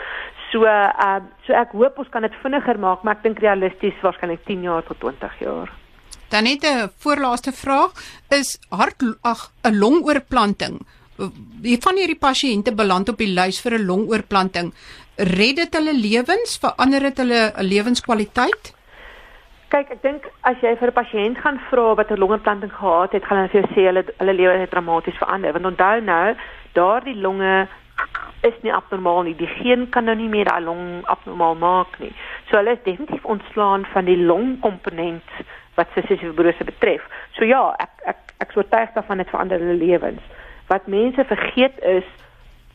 So 0.53 0.67
uh 0.71 1.21
so 1.47 1.57
ek 1.59 1.75
hoop 1.75 1.99
ons 1.99 2.11
kan 2.13 2.23
dit 2.23 2.37
vinniger 2.43 2.79
maak, 2.79 3.03
maar 3.03 3.19
ek 3.19 3.25
dink 3.27 3.43
realisties 3.43 3.99
waarskynlik 4.03 4.45
10 4.47 4.63
jaar 4.69 4.87
tot 4.87 5.01
20 5.03 5.41
jaar. 5.43 5.73
Dan 6.31 6.45
net 6.45 6.65
'n 6.65 6.91
voorlaaste 7.03 7.53
vraag, 7.53 7.91
is 8.31 8.59
hart 8.71 9.03
ag 9.23 9.51
'n 9.65 9.79
longoorplanting. 9.79 10.87
Wie 11.63 11.79
van 11.81 11.97
hierdie 11.97 12.19
pasiënte 12.19 12.75
beland 12.75 13.09
op 13.09 13.19
die 13.19 13.35
lys 13.35 13.61
vir 13.61 13.79
'n 13.79 13.87
longoorplanting? 13.87 14.75
Red 15.17 15.57
dit 15.57 15.75
hulle 15.75 15.95
lewens? 15.95 16.59
Verander 16.59 17.01
dit 17.01 17.19
hulle 17.19 17.53
lewenskwaliteit? 17.59 18.75
Kyk, 19.75 19.91
ek 19.91 20.03
dink 20.05 20.27
as 20.47 20.61
jy 20.63 20.71
vir 20.79 20.91
'n 20.91 20.99
pasiënt 20.99 21.39
gaan 21.43 21.59
vra 21.69 21.95
wat 21.99 22.11
'n 22.11 22.21
longontplanting 22.23 22.71
gehad 22.71 23.13
het, 23.13 23.25
gaan 23.25 23.39
hulle 23.39 23.51
vir 23.51 23.61
jou 23.61 23.71
sê 23.75 23.83
hulle 23.91 24.05
hulle 24.21 24.35
lewe 24.41 24.59
het 24.59 24.71
dramaties 24.71 25.19
verander. 25.19 25.53
Want 25.53 25.67
onthou 25.67 26.01
nou, 26.01 26.35
daardie 26.75 27.17
longe 27.17 27.69
is 28.43 28.57
nie 28.63 28.73
abnormaal 28.73 29.23
nie. 29.23 29.37
Die 29.37 29.47
geen 29.47 29.89
kan 29.91 30.05
nou 30.05 30.15
nie 30.15 30.29
meer 30.29 30.45
daai 30.45 30.63
long 30.63 31.03
abnormaal 31.05 31.55
maak 31.55 31.99
nie. 31.99 32.13
So 32.49 32.57
hulle 32.57 32.73
is 32.73 32.85
definitief 32.85 33.25
ontslaan 33.25 33.85
van 33.85 34.05
die 34.05 34.19
longkomponent 34.19 35.31
wat 35.75 35.89
sissisiewe 35.95 36.33
fibrose 36.33 36.65
betref. 36.65 37.03
So 37.33 37.45
ja, 37.45 37.75
ek 37.79 37.91
ek 38.05 38.19
ek 38.39 38.53
sou 38.53 38.63
tuig 38.69 38.93
daarvan 38.95 39.19
dit 39.19 39.31
verander 39.31 39.59
hulle 39.59 39.87
lewens. 39.87 40.23
Wat 40.69 40.87
mense 40.87 41.25
vergeet 41.25 41.83
is 41.83 42.05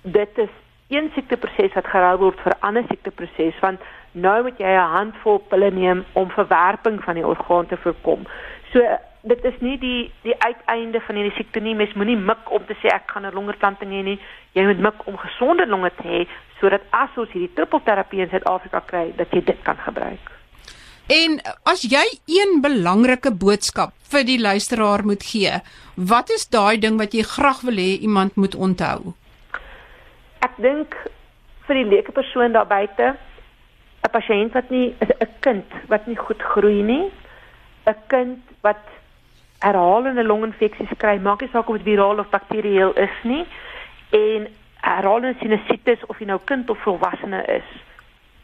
dit 0.03 0.38
is 0.38 0.53
een 0.89 1.12
siekteproses 1.13 1.73
wat 1.73 1.88
gerou 1.88 2.17
word 2.17 2.39
vir 2.39 2.53
'n 2.53 2.62
ander 2.62 2.83
siekteproses 2.88 3.59
want 3.59 3.79
nou 4.11 4.41
moet 4.43 4.57
jy 4.57 4.71
'n 4.75 4.93
handvol 4.95 5.37
pille 5.37 5.71
neem 5.71 6.05
om 6.13 6.29
verwerping 6.29 7.03
van 7.03 7.15
die 7.15 7.27
orgaan 7.27 7.67
te 7.67 7.77
voorkom. 7.77 8.27
So 8.73 8.79
dit 9.21 9.43
is 9.43 9.57
nie 9.59 9.77
die 9.77 10.11
die 10.23 10.35
uiteinde 10.39 11.01
van 11.01 11.15
hierdie 11.15 11.35
siekte 11.35 11.59
nie. 11.59 11.75
Mens 11.75 11.93
moenie 11.93 12.17
mik 12.17 12.51
om 12.51 12.65
te 12.65 12.75
sê 12.81 12.87
ek 12.93 13.11
gaan 13.11 13.25
'n 13.25 13.33
longerplanting 13.33 13.91
hê 13.91 14.03
nie. 14.03 14.19
Jy 14.53 14.65
moet 14.65 14.79
mik 14.79 15.07
om 15.07 15.17
gesonde 15.17 15.67
longe 15.67 15.91
te 15.95 16.07
hê 16.07 16.27
sodat 16.59 16.81
as 16.91 17.09
ons 17.17 17.31
hierdie 17.31 17.53
trippelterapie 17.53 18.21
in 18.21 18.29
Suid-Afrika 18.29 18.79
kry, 18.79 19.13
dat 19.15 19.31
jy 19.31 19.43
dit 19.43 19.61
kan 19.63 19.77
gebruik. 19.77 20.31
En 21.09 21.39
as 21.63 21.81
jy 21.81 22.03
een 22.27 22.59
belangrike 22.61 23.31
boodskap 23.31 23.93
vir 24.11 24.23
die 24.23 24.39
luisteraar 24.39 25.05
moet 25.05 25.23
gee, 25.23 25.61
wat 25.95 26.29
is 26.29 26.49
daai 26.49 26.77
ding 26.77 26.99
wat 26.99 27.13
jy 27.13 27.23
graag 27.23 27.61
wil 27.61 27.79
hê 27.81 27.97
iemand 28.01 28.35
moet 28.35 28.55
onthou? 28.55 29.15
Ek 30.45 30.53
dink 30.57 30.93
vir 31.65 31.75
die 31.75 31.89
leuke 31.95 32.11
persoon 32.11 32.51
daar 32.51 32.67
buite 32.67 33.15
'n 34.03 34.12
pasiënt 34.12 34.53
wat 34.53 34.69
nie 34.69 34.95
'n 34.99 35.27
kind 35.39 35.65
wat 35.88 36.07
nie 36.07 36.15
goed 36.15 36.41
groei 36.41 36.81
nie, 36.81 37.12
'n 37.85 37.95
kind 38.07 38.39
wat 38.62 38.83
herhalende 39.59 40.23
longinfeksies 40.23 40.97
kry, 40.97 41.17
maak 41.19 41.41
nie 41.41 41.49
saak 41.51 41.69
of 41.69 41.77
dit 41.77 41.83
viraal 41.83 42.19
of 42.19 42.29
bakterieël 42.29 42.93
is 42.95 43.15
nie, 43.23 43.45
en 44.09 44.47
herhalende 44.81 45.35
sinusitis 45.39 46.05
of 46.07 46.19
jy 46.19 46.25
nou 46.25 46.39
kind 46.45 46.69
of 46.69 46.79
volwassene 46.85 47.43
is. 47.45 47.67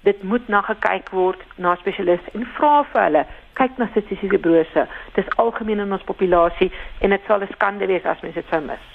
Dit 0.03 0.23
moet 0.23 0.47
na 0.47 0.61
gekyk 0.61 1.09
word 1.09 1.41
na 1.57 1.75
spesialiste 1.75 2.31
en 2.33 2.45
vra 2.57 2.83
vir 2.91 3.01
hulle 3.01 3.23
kyk 3.57 3.77
na 3.77 3.87
sistiese 3.93 4.29
fibrose. 4.29 4.87
Dit 5.15 5.23
is 5.23 5.37
algemeen 5.41 5.79
in 5.79 5.95
ons 5.95 6.03
populasie 6.03 6.71
en 6.99 7.09
dit 7.09 7.21
sal 7.27 7.41
'n 7.41 7.53
skande 7.53 7.87
wees 7.87 8.05
as 8.05 8.21
mense 8.21 8.35
dit 8.35 8.49
sou 8.49 8.61
mis. 8.61 8.85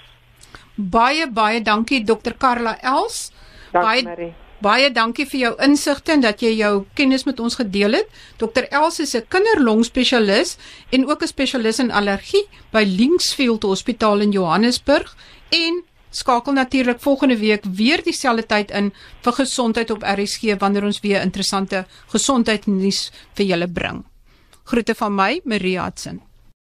Baie 0.77 1.27
baie 1.27 1.63
dankie 1.63 2.05
Dr 2.05 2.37
Karla 2.39 2.77
Els. 2.83 3.33
Dankie 3.73 4.05
Marie. 4.05 4.35
Baie 4.61 4.91
dankie 4.93 5.25
vir 5.25 5.41
jou 5.41 5.51
insigte 5.65 6.13
en 6.13 6.21
dat 6.21 6.43
jy 6.45 6.51
jou 6.59 6.85
kennis 6.99 7.25
met 7.25 7.39
ons 7.41 7.55
gedeel 7.57 7.97
het. 7.97 8.09
Dr 8.37 8.67
Els 8.71 9.01
is 9.01 9.15
'n 9.17 9.25
kinderlongspesialis 9.29 10.59
en 10.93 11.09
ook 11.09 11.23
'n 11.23 11.27
spesialis 11.27 11.79
in 11.79 11.91
allergie 11.91 12.45
by 12.71 12.85
Linksfield 12.85 13.63
Hospitaal 13.63 14.21
in 14.21 14.33
Johannesburg 14.33 15.17
en 15.49 15.83
skakel 16.11 16.53
natuurlik 16.53 17.01
volgende 17.01 17.39
week 17.39 17.65
weer 17.65 18.03
dieselfde 18.03 18.47
tyd 18.47 18.71
in 18.71 18.93
vir 19.23 19.33
gesondheid 19.33 19.91
op 19.91 20.03
RSG 20.03 20.59
wanneer 20.59 20.85
ons 20.85 21.01
weer 21.01 21.23
interessante 21.23 21.87
gesondheidsnuus 22.07 23.11
vir 23.35 23.47
julle 23.47 23.69
bring. 23.69 24.05
Groete 24.65 24.95
van 24.95 25.15
my, 25.15 25.41
Maria 25.45 25.85
Hudson. 25.85 26.30